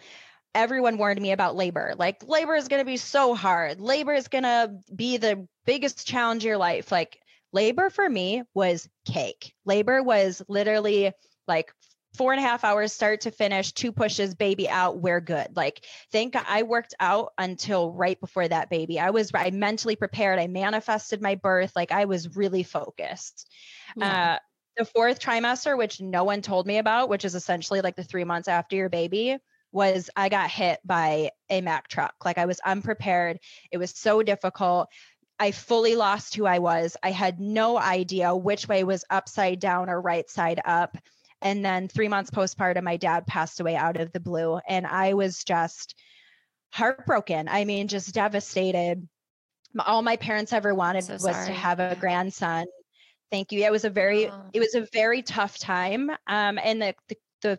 [0.55, 1.94] everyone warned me about labor.
[1.96, 3.81] Like labor is going to be so hard.
[3.81, 6.90] Labor is going to be the biggest challenge of your life.
[6.90, 7.20] Like
[7.53, 9.55] labor for me was cake.
[9.64, 11.12] Labor was literally
[11.46, 11.72] like
[12.16, 15.85] four and a half hours start to finish two pushes baby out we're good like
[16.11, 20.46] think i worked out until right before that baby i was i mentally prepared i
[20.46, 23.50] manifested my birth like i was really focused
[23.96, 24.35] yeah.
[24.35, 24.38] uh,
[24.79, 28.24] the fourth trimester which no one told me about which is essentially like the three
[28.24, 29.37] months after your baby
[29.72, 33.38] was i got hit by a mack truck like i was unprepared
[33.70, 34.88] it was so difficult
[35.38, 36.96] I fully lost who I was.
[37.02, 40.96] I had no idea which way was upside down or right side up.
[41.42, 44.59] And then three months postpartum, my dad passed away out of the blue.
[44.68, 45.94] And I was just
[46.72, 47.49] heartbroken.
[47.49, 49.07] I mean, just devastated.
[49.79, 51.46] All my parents ever wanted so was sorry.
[51.46, 52.66] to have a grandson.
[53.31, 53.64] Thank you.
[53.64, 54.42] It was a very, oh.
[54.53, 56.11] it was a very tough time.
[56.27, 57.59] Um, and the, the the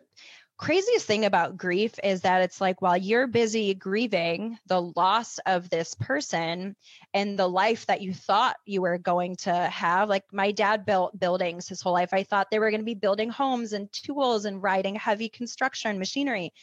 [0.57, 5.69] craziest thing about grief is that it's like while you're busy grieving the loss of
[5.69, 6.75] this person
[7.13, 11.17] and the life that you thought you were going to have like my dad built
[11.19, 12.09] buildings his whole life.
[12.11, 15.99] I thought they were going to be building homes and tools and riding heavy construction
[15.99, 16.53] machinery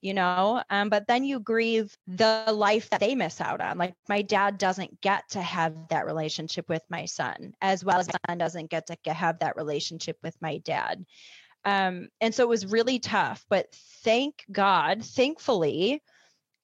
[0.00, 0.62] you know?
[0.68, 3.78] Um, but then you grieve the life that they miss out on.
[3.78, 8.08] Like my dad doesn't get to have that relationship with my son as well as
[8.08, 11.06] my son doesn't get to have that relationship with my dad
[11.64, 13.66] um, and so it was really tough, but
[14.02, 16.02] thank God, thankfully,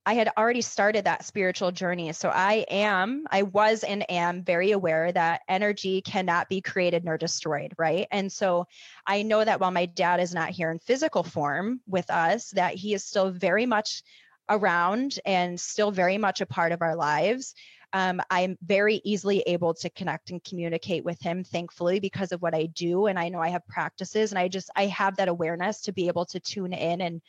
[0.07, 2.13] I had already started that spiritual journey.
[2.13, 7.19] So I am, I was and am very aware that energy cannot be created nor
[7.19, 8.07] destroyed, right?
[8.11, 8.67] And so
[9.07, 12.75] I know that while my dad is not here in physical form with us, that
[12.75, 14.03] he is still very much
[14.49, 17.55] around and still very much a part of our lives
[17.93, 22.55] um, I'm very easily able to connect and communicate with him, thankfully, because of what
[22.55, 23.07] I do.
[23.07, 26.09] And I know I have practices and I just, I have that awareness to be
[26.09, 27.21] able to tune in and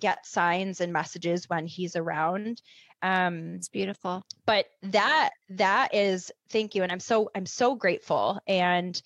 [0.00, 2.60] get signs and messages when he's around.
[3.02, 4.24] Um, it's beautiful.
[4.46, 6.82] But that, that is, thank you.
[6.82, 8.40] And I'm so, I'm so grateful.
[8.46, 9.00] And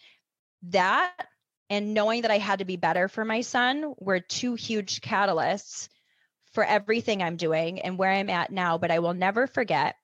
[0.71, 1.13] that,
[1.69, 5.89] and knowing that I had to be better for my son were two huge catalysts
[6.53, 8.79] for everything I'm doing and where I'm at now.
[8.79, 9.97] But I will never forget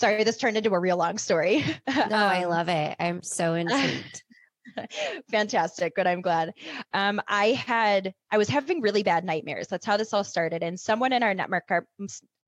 [0.00, 1.64] sorry, this turned into a real long story.
[1.86, 2.96] No, um, I love it.
[2.98, 4.22] I'm so intrigued.
[5.30, 5.94] Fantastic.
[5.94, 6.06] Good.
[6.06, 6.52] I'm glad.
[6.92, 9.68] Um, I had, I was having really bad nightmares.
[9.68, 10.62] That's how this all started.
[10.62, 11.86] And someone in our network, our,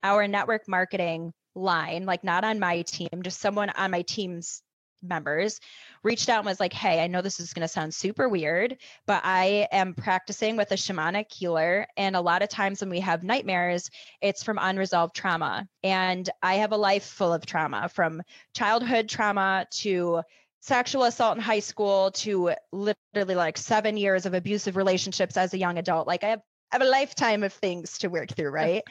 [0.03, 4.63] our network marketing line, like not on my team, just someone on my team's
[5.03, 5.61] members
[6.03, 8.77] reached out and was like, Hey, I know this is going to sound super weird,
[9.07, 11.87] but I am practicing with a shamanic healer.
[11.97, 15.67] And a lot of times when we have nightmares, it's from unresolved trauma.
[15.83, 18.23] And I have a life full of trauma from
[18.55, 20.23] childhood trauma to
[20.61, 25.59] sexual assault in high school to literally like seven years of abusive relationships as a
[25.59, 26.07] young adult.
[26.07, 28.83] Like I have I have a lifetime of things to work through, right?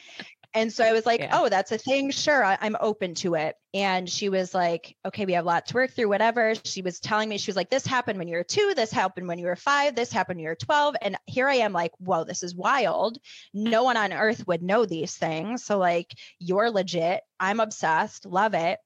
[0.54, 1.30] And so I was like, yeah.
[1.32, 2.12] oh, that's a thing.
[2.12, 3.56] Sure, I, am open to it.
[3.74, 6.56] And she was like, okay, we have a lot to work through, whatever.
[6.66, 9.28] She was telling me, she was like, this happened when you were two, this happened
[9.28, 10.96] when you were five, this happened when you were 12.
[11.02, 13.18] And here I am like, whoa, this is wild.
[13.54, 15.64] No one on earth would know these things.
[15.64, 17.22] So, like, you're legit.
[17.40, 18.80] I'm obsessed, love it.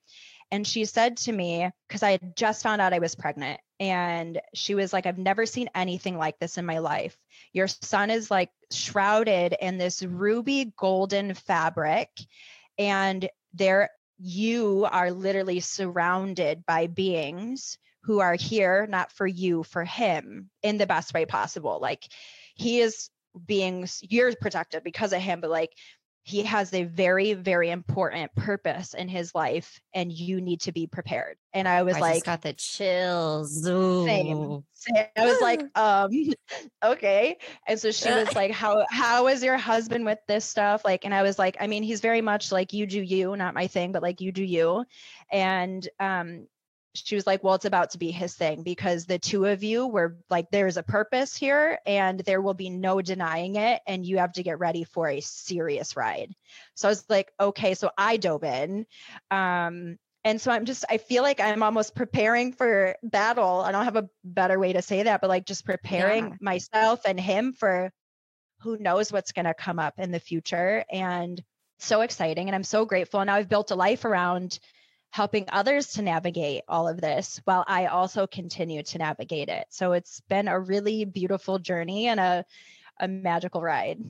[0.52, 4.40] And she said to me, because I had just found out I was pregnant, and
[4.54, 7.18] she was like, I've never seen anything like this in my life.
[7.56, 12.10] Your son is like shrouded in this ruby golden fabric,
[12.78, 19.86] and there you are literally surrounded by beings who are here not for you, for
[19.86, 21.80] him in the best way possible.
[21.82, 22.04] Like
[22.56, 23.10] he is
[23.46, 25.72] being you're protected because of him, but like
[26.28, 30.88] he has a very very important purpose in his life and you need to be
[30.88, 31.38] prepared.
[31.54, 33.64] And i was I like got the chills.
[33.64, 35.06] Same, same.
[35.16, 36.10] i was like um
[36.84, 37.38] okay.
[37.68, 40.84] And so she was like how how is your husband with this stuff?
[40.84, 43.54] Like and i was like i mean he's very much like you do you not
[43.54, 44.84] my thing but like you do you.
[45.32, 46.48] And um
[46.96, 49.88] she was like, Well, it's about to be his thing because the two of you
[49.88, 53.82] were like, There's a purpose here and there will be no denying it.
[53.88, 56.34] And you have to get ready for a serious ride.
[56.76, 57.74] So I was like, Okay.
[57.74, 58.86] So I dove in.
[59.32, 63.62] Um, and so I'm just, I feel like I'm almost preparing for battle.
[63.62, 66.36] I don't have a better way to say that, but like just preparing yeah.
[66.42, 67.92] myself and him for
[68.62, 70.84] who knows what's going to come up in the future.
[70.92, 71.40] And
[71.78, 72.48] so exciting.
[72.48, 73.20] And I'm so grateful.
[73.20, 74.60] And now I've built a life around
[75.16, 79.66] helping others to navigate all of this while I also continue to navigate it.
[79.70, 82.46] So it's been a really beautiful journey and a
[83.00, 84.02] a magical ride.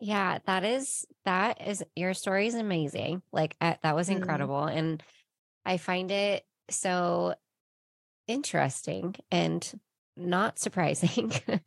[0.00, 3.22] yeah, that is that is your story is amazing.
[3.32, 4.18] Like uh, that was mm-hmm.
[4.18, 4.76] incredible mm.
[4.76, 5.02] and
[5.64, 7.34] I find it so
[8.26, 9.80] interesting and
[10.14, 11.32] not surprising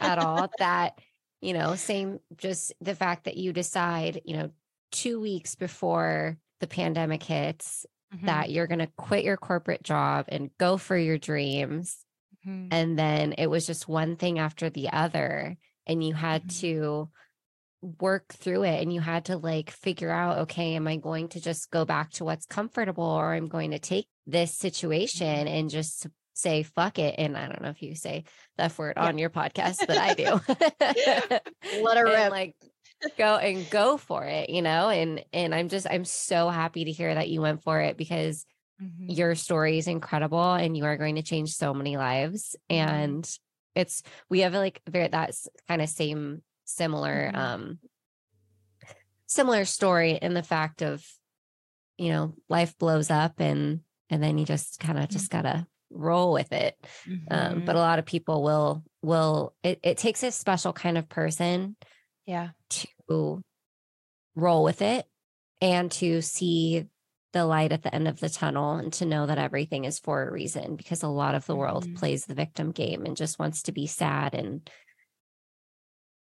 [0.00, 0.98] at all that
[1.42, 4.50] you know same just the fact that you decide you know
[4.92, 8.26] 2 weeks before the pandemic hits mm-hmm.
[8.26, 11.96] that you're going to quit your corporate job and go for your dreams.
[12.46, 12.68] Mm-hmm.
[12.70, 15.56] And then it was just one thing after the other.
[15.86, 16.60] And you had mm-hmm.
[16.60, 17.10] to
[17.80, 21.40] work through it and you had to like figure out okay am i going to
[21.40, 25.46] just go back to what's comfortable or i'm going to take this situation mm-hmm.
[25.46, 28.24] and just say fuck it and i don't know if you say
[28.56, 29.06] that word yeah.
[29.06, 30.24] on your podcast but i do
[31.84, 32.56] let her rip like
[33.16, 34.88] go and go for it, you know?
[34.88, 38.44] And and I'm just I'm so happy to hear that you went for it because
[38.82, 39.10] mm-hmm.
[39.10, 42.88] your story is incredible and you are going to change so many lives mm-hmm.
[42.88, 43.38] and
[43.74, 47.36] it's we have like very that's kind of same similar mm-hmm.
[47.36, 47.78] um
[49.26, 51.04] similar story in the fact of
[51.96, 53.80] you know life blows up and
[54.10, 55.42] and then you just kind of just mm-hmm.
[55.42, 56.76] gotta roll with it.
[57.06, 57.26] Mm-hmm.
[57.30, 61.08] Um, but a lot of people will will it, it takes a special kind of
[61.08, 61.76] person
[62.28, 62.50] yeah.
[62.70, 63.42] to
[64.36, 65.06] roll with it
[65.60, 66.86] and to see
[67.32, 70.22] the light at the end of the tunnel and to know that everything is for
[70.22, 71.94] a reason because a lot of the world Mhm.
[71.94, 74.70] plays the victim game and just wants to be sad and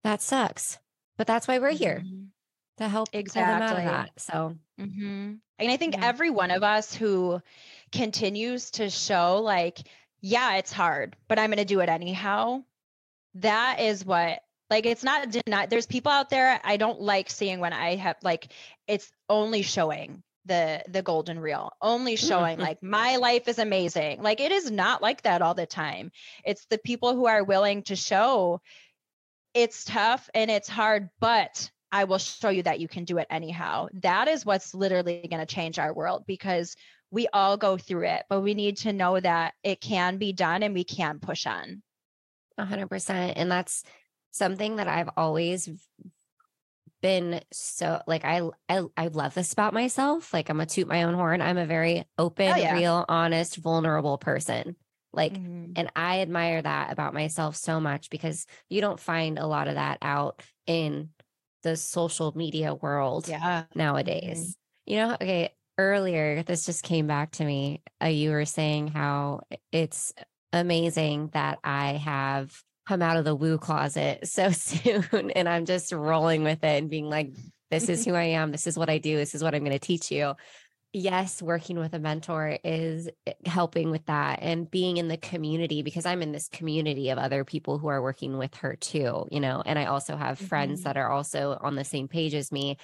[0.03, 0.79] that sucks.
[1.17, 2.29] But that's why we're here Mhm.
[2.77, 3.85] to help pull them out of Exactly.
[3.85, 4.19] that.
[4.19, 6.05] So hmm And I think Yeah.
[6.05, 7.41] every one of us who
[7.91, 9.79] continues to show, like,
[10.21, 12.63] yeah, it's hard, but I'm going to do it anyhow.
[13.35, 15.70] That is what, like, it's not denied.
[15.70, 18.51] There's people out there I don't like seeing when I have, like,
[18.88, 24.39] it's only showing the the golden reel only showing like my life is amazing like
[24.39, 26.11] it is not like that all the time
[26.45, 28.61] it's the people who are willing to show
[29.53, 33.28] it's tough and it's hard but I will show you that you can do it
[33.30, 33.88] anyhow.
[33.93, 36.76] That is what's literally going to change our world because
[37.11, 40.61] we all go through it, but we need to know that it can be done
[40.61, 41.82] and we can push on.
[42.59, 43.38] Hundred percent.
[43.38, 43.84] And that's
[44.32, 45.69] something that I've always
[47.01, 50.34] been so like I, I I love this about myself.
[50.34, 51.41] Like I'm a toot my own horn.
[51.41, 52.71] I'm a very open, Oh, yeah.
[52.71, 54.75] real, honest, vulnerable person.
[55.13, 55.75] Like Mhm.
[55.75, 59.75] and I admire that about myself so much because you don't find a lot of
[59.75, 61.11] that out in
[61.63, 63.67] the social media world Yeah.
[63.75, 64.57] nowadays.
[64.86, 67.84] You know, okay, earlier this just came back to me.
[68.03, 70.13] Uh, you were saying how it's
[70.51, 75.91] amazing that I have come out of the woo closet so soon and I'm just
[75.91, 77.31] rolling with it and being like
[77.69, 79.77] this is who I am, this is what I do, this is what I'm going
[79.77, 80.33] to teach you.
[80.91, 85.83] Yes, working with a mentor is eh, helping with that and being in the community
[85.83, 89.39] because I'm in this community of other people who are working with her too, you
[89.39, 90.83] know, and I also have friends Mhm.
[90.85, 92.77] that are also on the same page as me.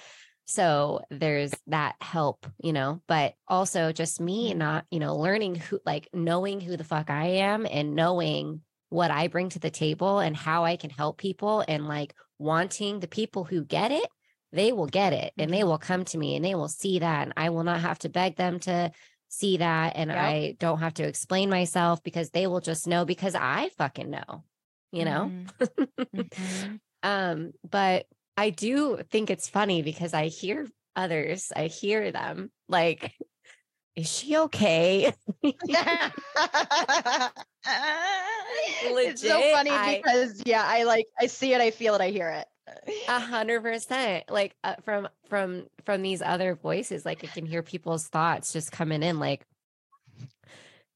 [0.44, 4.56] So there's that help, you know, but also just me Mhm.
[4.58, 8.60] not, you know, learning who, like knowing who the fuck I am and knowing
[8.96, 13.00] what I bring to the table and how I can help people and like wanting
[13.00, 14.08] the people who get it,
[14.52, 17.22] they will get it and they will come to me and they will see that.
[17.24, 18.90] And I will not have to beg them to
[19.28, 19.96] see that.
[19.96, 20.20] And Yep.
[20.20, 24.44] I don't have to explain myself because they will just know because I fucking know,
[24.92, 25.32] you know?
[25.32, 25.46] Mhm.
[26.14, 26.80] Mhm.
[27.02, 33.14] Um, but I do think it's funny because I hear others, I hear them like,
[33.96, 35.12] is she okay?
[35.42, 35.64] it's
[38.82, 42.10] so Legit, funny I- because yeah, I like I see it, I feel it, I
[42.10, 42.46] hear it.
[43.08, 44.24] A hundred percent.
[44.28, 48.72] Like uh, from from from these other voices, like I can hear people's thoughts just
[48.72, 49.18] coming in.
[49.18, 49.46] Like,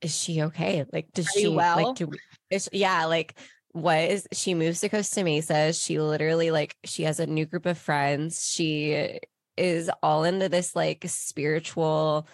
[0.00, 0.84] is she okay?
[0.92, 1.76] Like, does Are she well?
[1.76, 1.96] like?
[1.96, 2.10] Do,
[2.50, 3.38] is, yeah, like
[3.72, 5.72] what is she moves to Costa Mesa?
[5.72, 8.50] She literally like she has a new group of friends.
[8.52, 9.20] She
[9.56, 12.26] is all into this like spiritual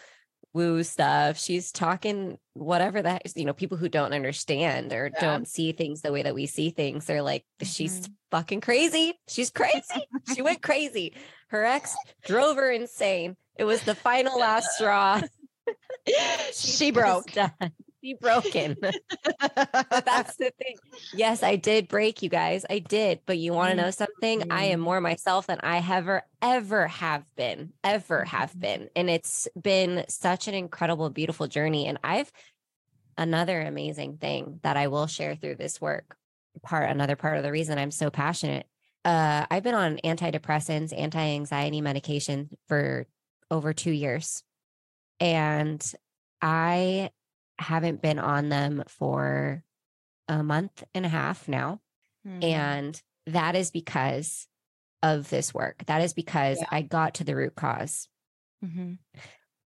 [0.57, 1.39] woo stuff.
[1.39, 5.21] She's talking whatever that you know, people who don't understand or Yeah.
[5.21, 7.05] don't see things the way that we see things.
[7.05, 8.13] They're like, she's Mhm.
[8.31, 9.15] fucking crazy.
[9.29, 10.09] She's crazy.
[10.35, 11.15] she went crazy.
[11.49, 11.95] Her ex
[12.25, 13.37] drove her insane.
[13.57, 15.21] It was the final last straw.
[16.53, 17.31] She's she broke.
[17.33, 17.53] done.
[18.07, 18.77] She broken.
[18.83, 20.77] that's the thing.
[21.13, 22.65] Yes, I did break you guys.
[22.71, 23.21] I did.
[23.27, 24.45] But you want to know something?
[24.49, 24.85] I am Mhm.
[24.85, 28.61] more myself than I ever, ever have been, ever have Mhm.
[28.61, 28.91] been.
[28.95, 31.89] And it's been such an incredible, beautiful journey.
[31.89, 32.31] And I've
[33.19, 36.17] another amazing thing that I will share through this work.
[36.63, 38.69] Part another part of the reason I'm so passionate.
[39.05, 43.07] Uh, I've been on antidepressants, anti-anxiety medication for
[43.51, 44.45] over two years.
[45.19, 45.85] And
[46.41, 47.11] I
[47.59, 49.63] haven't been on them for
[50.29, 51.81] a month and a half now.
[52.27, 52.45] Mhm.
[52.45, 54.49] And that is because
[55.03, 55.85] of this work.
[55.87, 56.69] That is because Yeah.
[56.71, 58.09] I got to the root cause.
[58.65, 58.99] Mhm.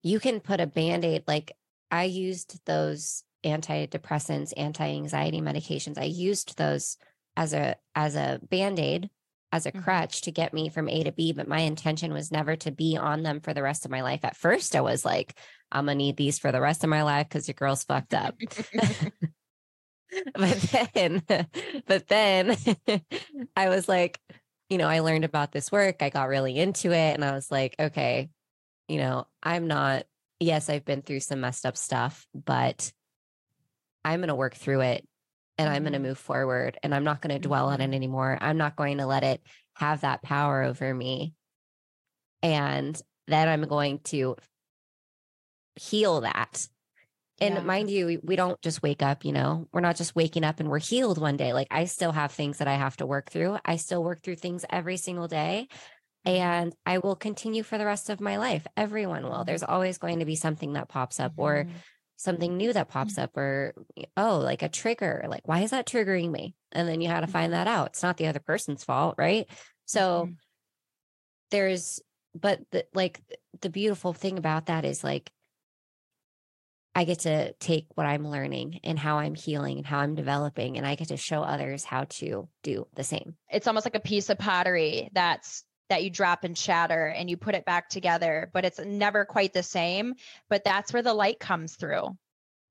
[0.03, 1.57] You can put a band aid, like
[1.91, 5.97] I used those antidepressants, anti anxiety medications.
[5.97, 6.97] I used those
[7.37, 9.09] as a as a band aid,
[9.51, 9.83] as a Mhm.
[9.83, 11.31] crutch to get me from A to B.
[11.33, 14.23] But my intention was never to be on them for the rest of my life.
[14.23, 15.37] At first, I was like,
[15.71, 18.35] I'm gonna need these for the rest of my life because your girl's fucked up.
[20.35, 21.23] but then
[21.87, 22.55] but then
[23.55, 24.19] i was like
[24.69, 27.51] you know i learned about this work i got really into it and i was
[27.51, 28.29] like okay
[28.87, 30.05] you know i'm not
[30.39, 32.93] yes i've been through some messed up stuff but
[34.05, 35.05] i'm going to work through it
[35.57, 36.03] and i'm going to Mhm.
[36.03, 37.95] move forward and i'm not going to dwell on it Mhm.
[37.95, 39.41] anymore i'm not going to let it
[39.75, 41.33] have that power over me
[42.43, 44.35] and then i'm going to
[45.75, 46.67] heal that
[47.41, 47.61] and Yeah.
[47.63, 50.69] mind you, we, don't just wake up, you know, we're not just waking up and
[50.69, 51.51] we're healed one day.
[51.51, 53.57] Like I still have things that I have to work through.
[53.65, 55.67] I still work through things every single day.
[56.23, 58.65] And I will continue for the rest of my life.
[58.77, 59.43] Everyone will.
[59.43, 61.73] There's always going to be something that pops up or Mhm.
[62.15, 63.73] something new that pops up or
[64.15, 67.27] oh like a trigger like why is that triggering me and then you had to
[67.27, 69.49] find that out it's not the other person's fault right
[69.83, 70.33] so Mm-hmm.
[71.51, 72.01] there's
[72.33, 73.21] but the, like
[73.61, 75.29] the beautiful thing about that is like
[76.95, 80.77] i get to take what i'm learning and how i'm healing and how i'm developing
[80.77, 83.35] and i get to show others how to do the same.
[83.49, 87.37] It's almost like a piece of pottery that's that you drop and shatter and you
[87.37, 90.15] put it back together but it's never quite the same
[90.49, 92.17] but that's where the light comes through.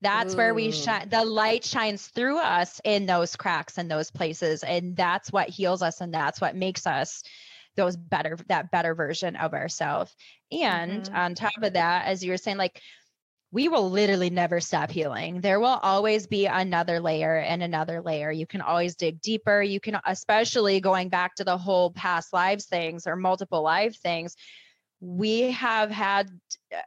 [0.01, 4.63] That's where we shine the light shines through us in those cracks and those places
[4.63, 7.23] and that's what heals us and that's what makes us
[7.77, 10.15] those better that better version of ourselves
[10.53, 11.15] and Mhm.
[11.15, 12.81] on top of that as you were saying like
[13.55, 15.41] we will literally never stop healing.
[15.41, 18.33] There will always be another layer and another layer.
[18.33, 19.63] You can always dig deeper.
[19.63, 24.35] You can, especially going back to the whole past lives things or multiple life things.
[25.01, 26.31] We have had,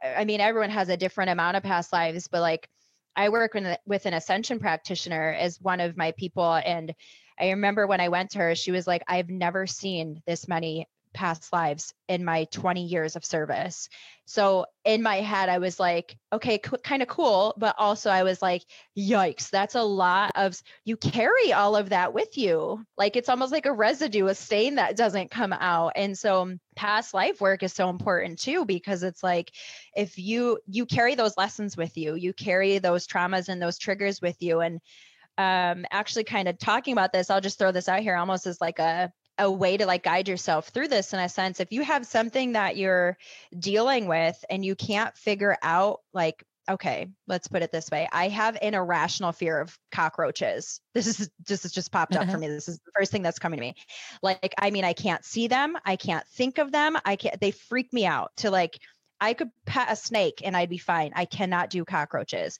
[0.04, 2.68] I mean, everyone has a different amount of past lives, but like
[3.16, 6.52] I work with, with an ascension practitioner as one of my people.
[6.52, 6.92] And
[7.40, 10.86] I remember when I went to her, she was like, I've never seen this many
[11.18, 13.88] past lives in my 20 years of service.
[14.24, 17.54] So in my head, I was like, okay, kind of cool.
[17.58, 18.62] But also, I was like,
[18.96, 22.84] yikes, that's a lot of, you carry all of that with you.
[22.96, 25.94] Like it's almost like a residue, a stain that doesn't come out.
[25.96, 29.50] And so, um, past life work is so important too, because it's like,
[29.96, 34.22] if you, you carry those lessons with you, you carry those traumas and those triggers
[34.22, 34.60] with you.
[34.60, 34.80] And,
[35.36, 38.60] um, actually kind of talking about this, I'll just throw this out here almost as
[38.60, 41.82] like a, a way to like guide yourself through this in a sense if you
[41.82, 43.16] have something that you're
[43.58, 48.28] dealing with and you can't figure out like okay let's put it this way i
[48.28, 52.40] have an irrational fear of cockroaches this is this has just popped up for mm-hmm.
[52.40, 53.74] me this is the first thing that's coming to me
[54.22, 57.50] like i mean i can't see them i can't think of them i can't they
[57.50, 58.78] freak me out to like
[59.20, 61.12] I could pet a snake and I'd be fine.
[61.14, 62.58] I cannot do cockroaches.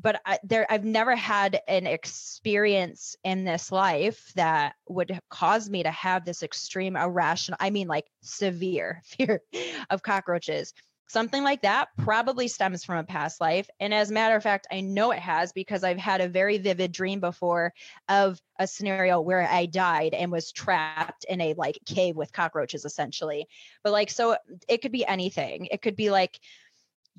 [0.00, 5.82] But I, there I've never had an experience in this life that would cause me
[5.82, 9.42] to have this extreme irrational, I mean like severe fear
[9.90, 10.72] of cockroaches.
[11.08, 13.68] Something like that probably stems from a past life.
[13.80, 16.58] And as a matter of fact, I know it has because I've had a very
[16.58, 17.74] vivid dream before
[18.08, 22.84] of a scenario where I died and was trapped in a like cave with cockroaches
[22.84, 23.48] essentially.
[23.82, 24.36] But like, so
[24.68, 25.66] it could be anything.
[25.72, 26.38] It could be like,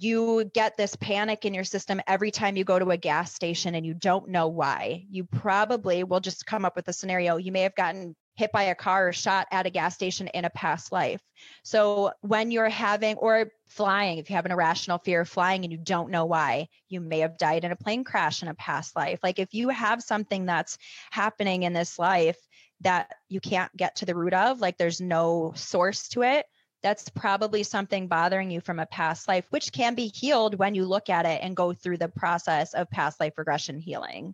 [0.04, 3.76] you get this panic in your system every time you go to a gas station
[3.76, 5.06] and you don't know why.
[5.10, 7.38] You probably will just come up with a scenario.
[7.38, 10.46] You may have gotten hit by a car or shot at a gas station in
[10.46, 11.22] a past life.
[11.64, 15.72] So when you're having or flying, if you have an irrational fear of flying and
[15.72, 18.96] you don't know why, you may have died in a plane crash in a past
[18.96, 19.20] life.
[19.22, 20.78] Like if you have something that's
[21.12, 22.38] happening in this life
[22.82, 26.46] that you can't get to the root of, like there's no source to it,
[26.84, 30.86] that's probably something bothering you from a past life, which can be healed when you
[30.86, 34.34] look at it and go through the process of past life regression healing.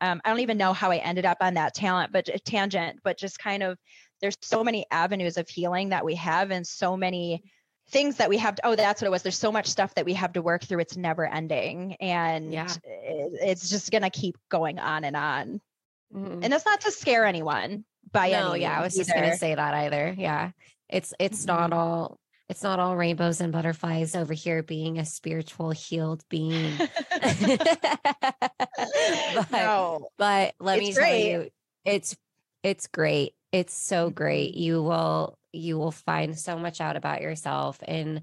[0.00, 3.18] Um, I don't even know how I ended up on that talent, but tangent, but
[3.18, 3.78] just kind of
[4.20, 7.42] there's so many avenues of healing that we have and so many
[7.90, 9.22] things that we have to, oh that's what it was.
[9.22, 10.80] There's so much stuff that we have to work through.
[10.80, 11.94] It's never ending.
[12.00, 12.72] And Yeah.
[12.82, 15.60] it, it's just going to keep going on and on.
[16.14, 16.40] Mhm.
[16.44, 19.36] and that's not to scare anyone by no any yeah i was means just gonna
[19.36, 20.14] say that either.
[20.16, 20.52] Yeah
[20.88, 21.76] it's it's not Mhm.
[21.76, 22.18] all
[22.48, 26.72] it's not all rainbows and butterflies over here being a spiritual healed being.
[29.34, 30.08] But, no.
[30.18, 31.50] but let me It's tell you
[31.84, 32.16] it's
[32.62, 33.34] it's great.
[33.52, 34.54] It's so great.
[34.54, 34.58] Mhm.
[34.60, 38.22] you will you will find so much out about yourself and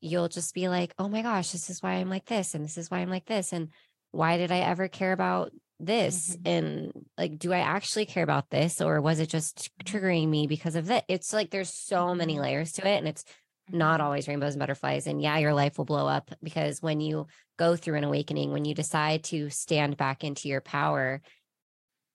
[0.00, 2.76] you'll just be like oh my gosh this is why i'm like this and this
[2.76, 3.52] is why i'm like this.
[3.52, 3.70] And
[4.10, 6.46] why did i ever care about this Mhm.
[6.46, 10.76] and like do i actually care about this or was it just triggering me because
[10.76, 12.40] of that it's like there's so many Mhm.
[12.40, 13.24] layers to it and it's
[13.70, 14.04] not Mhm.
[14.04, 15.06] always rainbows and butterflies.
[15.06, 18.64] And yeah, your life will blow up because when you go through an awakening, when
[18.64, 21.22] you decide to stand back into your power,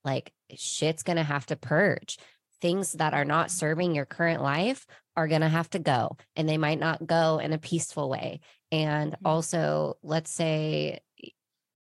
[0.04, 2.18] like shit's going to have to purge.
[2.62, 4.86] Things that are not serving your current life
[5.16, 8.42] are going to have to go, and they might not go in a peaceful way.
[8.72, 11.00] And also, let's say,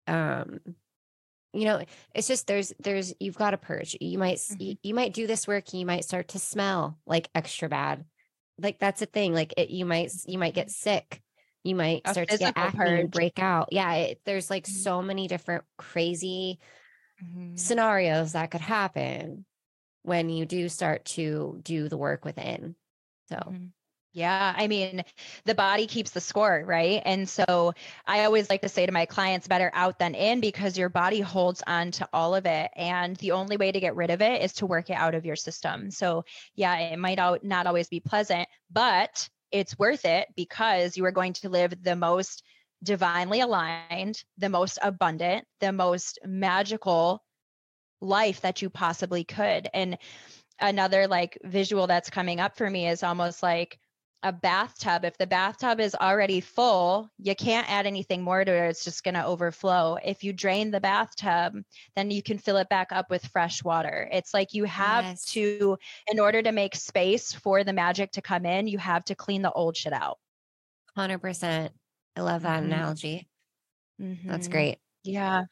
[0.05, 0.59] um,
[1.53, 1.83] you know
[2.13, 3.97] it's just there's there's you've got to purge.
[4.01, 6.99] You might s- you, you might do this work and you might start to smell
[7.05, 8.05] like extra bad.
[8.59, 11.21] Like that's a thing like it you might you might get sick.
[11.63, 13.69] You might A start to get acne and break out.
[13.71, 14.87] Yeah it, there's like Mhm.
[14.87, 16.59] so many different crazy
[17.19, 17.57] Mhm.
[17.57, 19.45] scenarios that could happen
[20.03, 22.75] when you do start to do the work within.
[23.29, 23.73] So Mhm.
[24.17, 25.03] Yeah, I mean,
[25.45, 27.03] the body keeps the score, right?
[27.05, 27.73] And so
[28.07, 31.21] I always like to say to my clients, better out than in because your body
[31.21, 32.71] holds on to all of it.
[32.75, 35.23] And the only way to get rid of it is to work it out of
[35.23, 35.91] your system.
[35.91, 41.11] So, yeah, it might not always be pleasant, but it's worth it because you are
[41.11, 42.41] going to live the most
[42.81, 47.23] divinely aligned, the most abundant, the most magical
[48.01, 49.69] life that you possibly could.
[49.75, 49.99] And
[50.59, 53.77] another like visual that's coming up for me is almost like
[54.23, 55.05] a bathtub.
[55.05, 58.69] If the bathtub is already full, you can't add anything more to it.
[58.69, 59.97] It's just going to overflow.
[60.03, 61.53] If you drain the bathtub,
[61.95, 64.09] then you can fill it back up with fresh water.
[64.11, 65.25] It's like you have yes.
[65.31, 65.77] to,
[66.11, 69.41] in order to make space for the magic to come in, you have to clean
[69.41, 70.17] the old shit out.
[70.97, 71.69] 100%.
[72.15, 72.71] I love that mm-hmm.
[72.71, 73.27] analogy.
[74.01, 74.29] Mm-hmm.
[74.29, 74.79] That's great.
[75.03, 75.43] Yeah.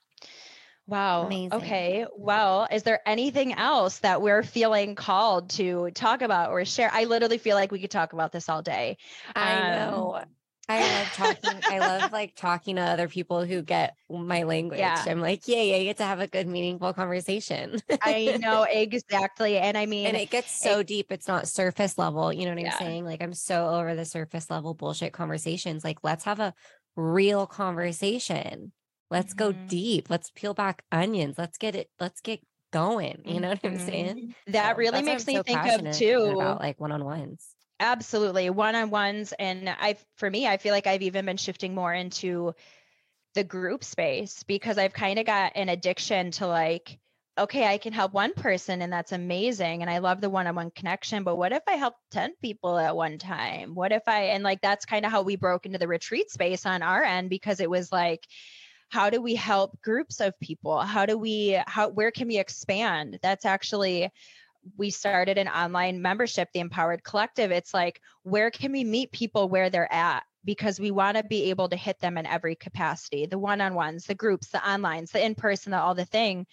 [0.88, 1.26] Wow.
[1.26, 1.54] Amazing.
[1.54, 2.06] Okay.
[2.16, 6.92] Well, is there anything else that we're feeling called to talk about or share?
[6.94, 8.98] I literally feel like we could talk about this all day.
[9.36, 10.22] I um, know.
[10.68, 11.60] I love talking.
[11.64, 14.80] I love like talking to other people who get my language.
[14.80, 15.04] Yeah.
[15.08, 17.80] I'm like, yeah, yeah, you get to have a good, meaningful conversation.
[18.02, 19.58] I know exactly.
[19.58, 21.12] And I mean, and it gets so it, deep.
[21.12, 22.32] It's not surface level.
[22.32, 23.06] You know what I'm saying?
[23.06, 25.84] Like, I'm so over the surface level bullshit conversations.
[25.84, 26.54] Like, let's have a
[26.96, 28.72] real conversation.
[29.10, 29.52] Let's mm-hmm.
[29.60, 30.10] go deep.
[30.10, 31.38] Let's peel back onions.
[31.38, 31.90] Let's get it.
[32.00, 32.42] Let's get
[32.72, 33.22] going.
[33.26, 33.86] You know what I'm mm-hmm.
[33.86, 34.36] saying?
[34.48, 37.46] That so really makes me so think of too about like one on ones.
[37.80, 41.76] Absolutely, one on ones, and I, for me, I feel like I've even been shifting
[41.76, 42.54] more into
[43.34, 47.00] the group space because I've kind of got an addiction to like
[47.38, 49.82] okay, I can help one person and that's amazing.
[49.82, 51.24] And I love the one on one connection.
[51.24, 53.76] But what if I help 10 people at one time?
[53.76, 56.66] What if I, and like that's kind of how we broke into the retreat space
[56.66, 58.26] on our end because it was like,
[58.90, 60.80] how do we help groups of people?
[60.80, 63.20] How do we how where can we expand?
[63.22, 64.12] That's actually
[64.78, 67.52] we started an online membership the empowered collective.
[67.52, 70.24] It's like where can we meet people where they're at?
[70.44, 74.16] Because we want to be able to hit them in every capacity the one-on-ones the
[74.16, 76.46] groups the onlines the in-person the all the thing.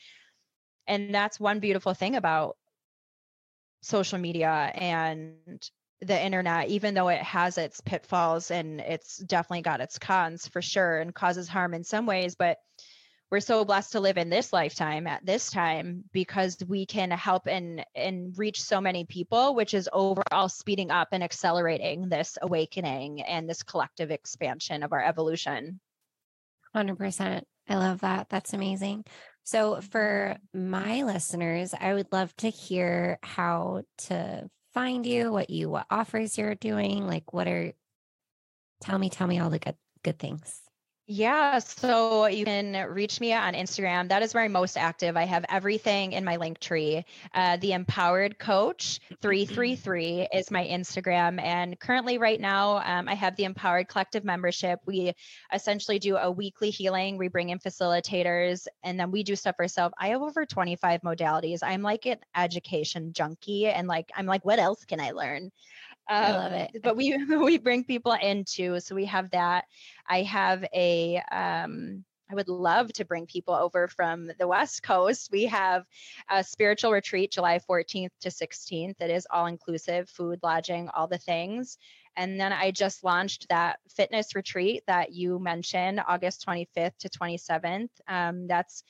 [0.87, 2.57] And that's one beautiful thing about
[3.83, 5.71] social media and
[6.03, 10.61] the internet, even though it has its pitfalls and it's definitely got its cons for
[10.61, 12.59] sure and causes harm in some ways, but
[13.31, 17.47] we're so blessed to live in this lifetime at this time because we can help
[17.47, 23.23] and and reach so many people which is overall speeding up and accelerating this awakening
[23.23, 25.81] and this collective expansion of our evolution.
[26.77, 28.29] 100% i love that.
[28.29, 29.05] That's amazing.
[29.45, 35.69] So for my listeners i would love to hear how to find you, what you
[35.71, 37.73] what offers you're doing, like what are
[38.81, 40.61] tell me, tell me all the good good things.
[41.15, 44.09] Yeah, so you can reach me on Instagram.
[44.09, 45.15] That is where I'm most active.
[45.15, 47.05] I have everything in my link tree.
[47.35, 51.39] Uh, the Empowered Coach 333 is my Instagram.
[51.39, 54.81] And currently, right now, um, I have the Empowered Collective membership.
[54.87, 55.13] We
[55.53, 59.95] essentially do a weekly healing, we bring in facilitators, and then we do stuff ourselves.
[59.99, 61.59] I have over 25 modalities.
[61.63, 65.53] I'm like an education junkie, and like, I'm like, what else can I learn?
[66.09, 66.83] Um, I love it.
[66.83, 69.65] But we we bring people into, so we have that.
[70.07, 75.29] I have a um, I would love to bring people over from the West Coast.
[75.31, 75.85] We have
[76.31, 79.01] a spiritual retreat July 14th to 16th.
[79.01, 81.77] It is all inclusive, food, lodging, all the things.
[82.17, 87.91] And then I just launched that fitness retreat that you mentioned, August 25th to 27th.
[88.09, 88.83] Um, that's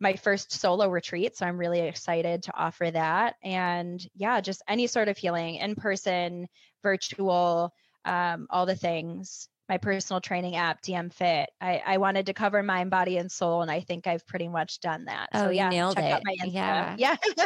[0.00, 1.36] my first solo retreat.
[1.36, 3.36] So I'm really excited to offer that.
[3.42, 6.48] And yeah, just any sort of healing in person,
[6.82, 7.72] virtual,
[8.04, 11.48] um, all the things my personal training app, DM Fit.
[11.60, 14.80] I, I wanted to cover mind, body, and soul, and I think I've pretty much
[14.80, 15.28] done that.
[15.32, 16.12] Oh, so, yeah, nailed check it.
[16.12, 17.16] Out my Yeah, yeah.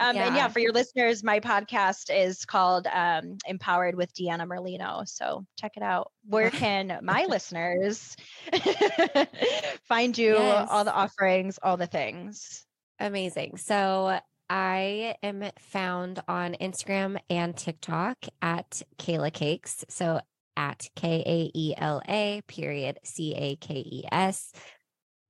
[0.00, 0.26] um, yeah.
[0.26, 5.08] And yeah, for your listeners, my podcast is called um, Empowered with Deanna Merlino.
[5.08, 6.10] So check it out.
[6.24, 8.16] Where can my listeners
[9.84, 10.32] find you?
[10.32, 10.68] Yes.
[10.68, 12.66] All the offerings, all the things.
[12.98, 13.58] Amazing.
[13.58, 14.18] So
[14.50, 19.84] I am found on Instagram and TikTok at Kayla Cakes.
[19.88, 20.20] So
[20.56, 24.52] at K A E L A period C A K E S.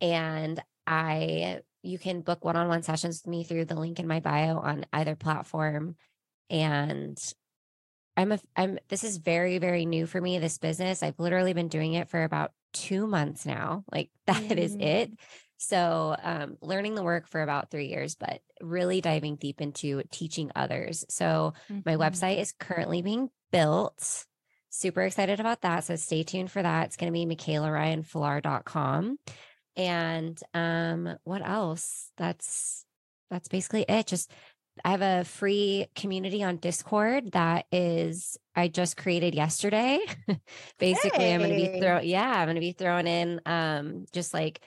[0.01, 4.07] And I, you can book one on one sessions with me through the link in
[4.07, 5.97] my bio on either platform.
[6.51, 7.19] And
[8.17, 11.03] I'm a, I'm, this is very, very new for me, this business.
[11.03, 13.85] I've literally been doing it for about two months now.
[13.93, 14.57] Like that mm.
[14.57, 15.13] is it.
[15.59, 20.51] So, um, learning the work for about three years, but really diving deep into teaching
[20.57, 21.05] others.
[21.09, 21.83] So, mm-hmm.
[21.87, 24.27] my website is currently being built
[24.73, 25.85] super excited about that.
[25.85, 26.87] So stay tuned for that.
[26.87, 29.19] It's going to be michaelaryanfuller.com.
[29.77, 32.11] And um, what else?
[32.17, 32.85] That's
[33.31, 34.07] that's basically it.
[34.07, 34.31] Just
[34.85, 40.01] I have a free community on Discord that is I just created yesterday.
[40.79, 41.35] basically, hey.
[41.35, 44.61] I'm going to be throw yeah, I'm going to be throwing in um just like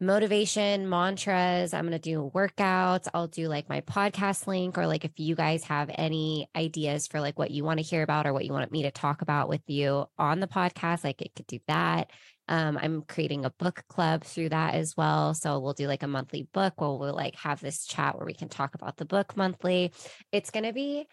[0.00, 1.74] motivation mantras.
[1.74, 3.08] I'm going to do workouts.
[3.12, 7.20] I'll do like my podcast link, or like if you guys have any ideas for
[7.20, 9.48] like what you want to hear about or what you want me to talk about
[9.48, 12.10] with you on the podcast, like it could do that.
[12.48, 15.34] Um, I'm creating a book club through that as well.
[15.34, 18.34] So we'll do like a monthly book where we'll like have this chat where we
[18.34, 19.92] can talk about the book monthly.
[20.32, 21.06] It's going to be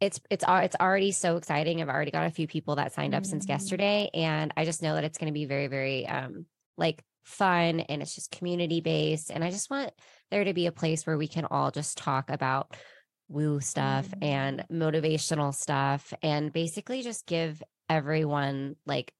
[0.00, 1.82] it's it's it's already so exciting.
[1.82, 3.30] I've already got a few people that signed up mm-hmm.
[3.30, 7.02] since yesterday and I just know that it's going to be very very um like
[7.28, 9.30] fun and it's just community based.
[9.30, 9.92] And I just want
[10.30, 12.76] there to be a place where we can all just talk about
[13.28, 14.24] woo stuff mm-hmm.
[14.24, 19.12] and motivational stuff and basically just give everyone like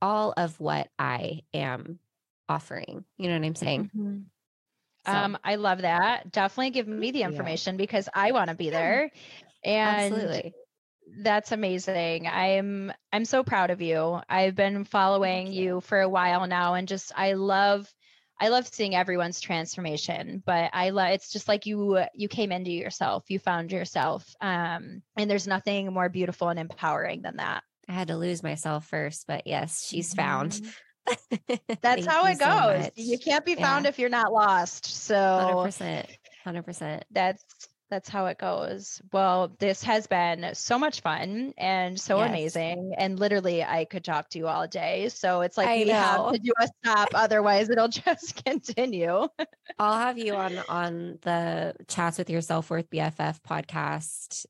[0.00, 2.00] all of what I am
[2.48, 3.04] offering.
[3.16, 3.90] You know what I'm saying?
[3.96, 4.18] Mm-hmm.
[5.06, 5.12] So.
[5.12, 6.30] Um, I love that.
[6.30, 7.78] Definitely give me the information yeah.
[7.78, 9.10] because I want to be there.
[9.64, 10.54] And Absolutely
[11.20, 12.26] that's amazing.
[12.26, 14.20] I'm I'm so proud of you.
[14.28, 15.62] I've been following you.
[15.62, 17.92] you for a while now and just I love
[18.40, 22.70] I love seeing everyone's transformation, but I love it's just like you you came into
[22.70, 24.24] yourself, you found yourself.
[24.40, 27.62] Um and there's nothing more beautiful and empowering than that.
[27.88, 30.52] I had to lose myself first, but yes, she's found.
[30.52, 30.68] Mm-hmm.
[31.82, 32.84] That's how it goes.
[32.84, 33.88] So you can't be found yeah.
[33.88, 34.86] if you're not lost.
[34.86, 36.06] So 100%.
[36.46, 37.02] 100%.
[37.10, 37.44] That's
[37.92, 39.02] that's how it goes.
[39.12, 42.30] Well, this has been so much fun and so yes.
[42.30, 42.94] amazing.
[42.96, 45.10] And literally, I could talk to you all day.
[45.10, 45.92] So it's like I we know.
[45.92, 49.28] have to do a stop, otherwise it'll just continue.
[49.78, 54.46] I'll have you on on the chats with your self worth BFF podcast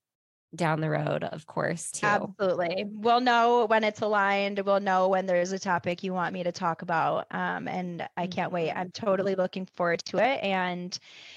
[0.55, 2.07] down the road, of course, too.
[2.07, 2.84] Absolutely.
[2.86, 4.59] We'll know when it's aligned.
[4.61, 7.26] We'll know when there's a topic you want me to talk about.
[7.30, 8.70] Um, and I can't wait.
[8.70, 9.07] I'm mm-hmm.
[9.07, 10.42] totally looking forward to it.
[10.42, 10.96] And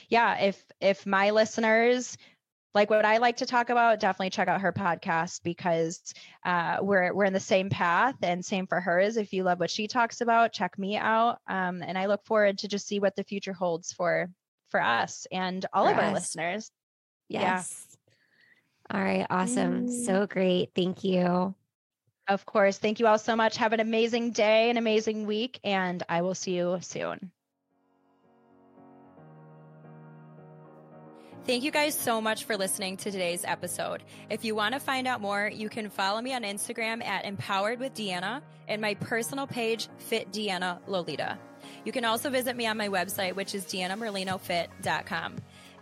[0.10, 2.18] yeah, if if my listeners
[2.76, 6.14] like what I like to talk about, definitely check out her podcast because
[6.44, 9.16] uh, we're we're in the same path and same for hers.
[9.16, 11.40] If you love what she talks about, check me out.
[11.48, 14.30] Um, and I look forward to just see what the future holds for
[14.72, 16.04] for us and all for of us.
[16.04, 16.72] our listeners.
[17.30, 17.88] Yes.
[17.90, 17.95] Yeah.
[18.90, 19.26] All right.
[19.30, 19.88] Awesome.
[19.88, 20.06] Mm.
[20.06, 20.72] So great.
[20.76, 21.56] Thank you.
[22.28, 22.78] Of course.
[22.78, 23.58] Thank you all so much.
[23.58, 27.32] Have an amazing day, an amazing week, and I will see you soon.
[31.46, 34.02] Thank you guys so much for listening to today's episode.
[34.32, 37.80] If you want to find out more, you can follow me on Instagram at Empowered
[37.80, 41.38] with Deanna and my personal page, Fit Deanna Lolita.
[41.84, 45.36] You can also visit me on my website, which is deannamerlinofit.com.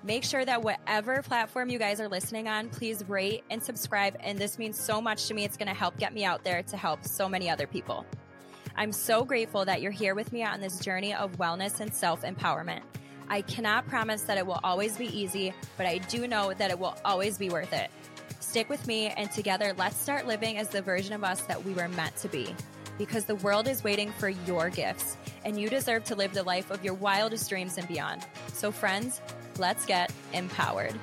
[0.06, 4.18] Make sure that whatever platform you guys are listening on, please rate and subscribe.
[4.20, 5.46] And this means so much to me.
[5.46, 8.06] It's going to help get me out there to help so many other people.
[8.76, 12.24] I'm so grateful that you're here with me on this journey of wellness and self
[12.24, 12.82] empowerment.
[13.30, 16.78] I cannot promise that it will always be easy, but I do know that it
[16.78, 17.90] will always be worth it.
[18.42, 21.74] Stick with me, and together, let's start living as the version of us that we
[21.74, 22.54] were meant to be.
[22.98, 26.70] Because the world is waiting for your gifts, and you deserve to live the life
[26.70, 28.26] of your wildest dreams and beyond.
[28.54, 29.22] So, friends,
[29.60, 30.96] let's get empowered.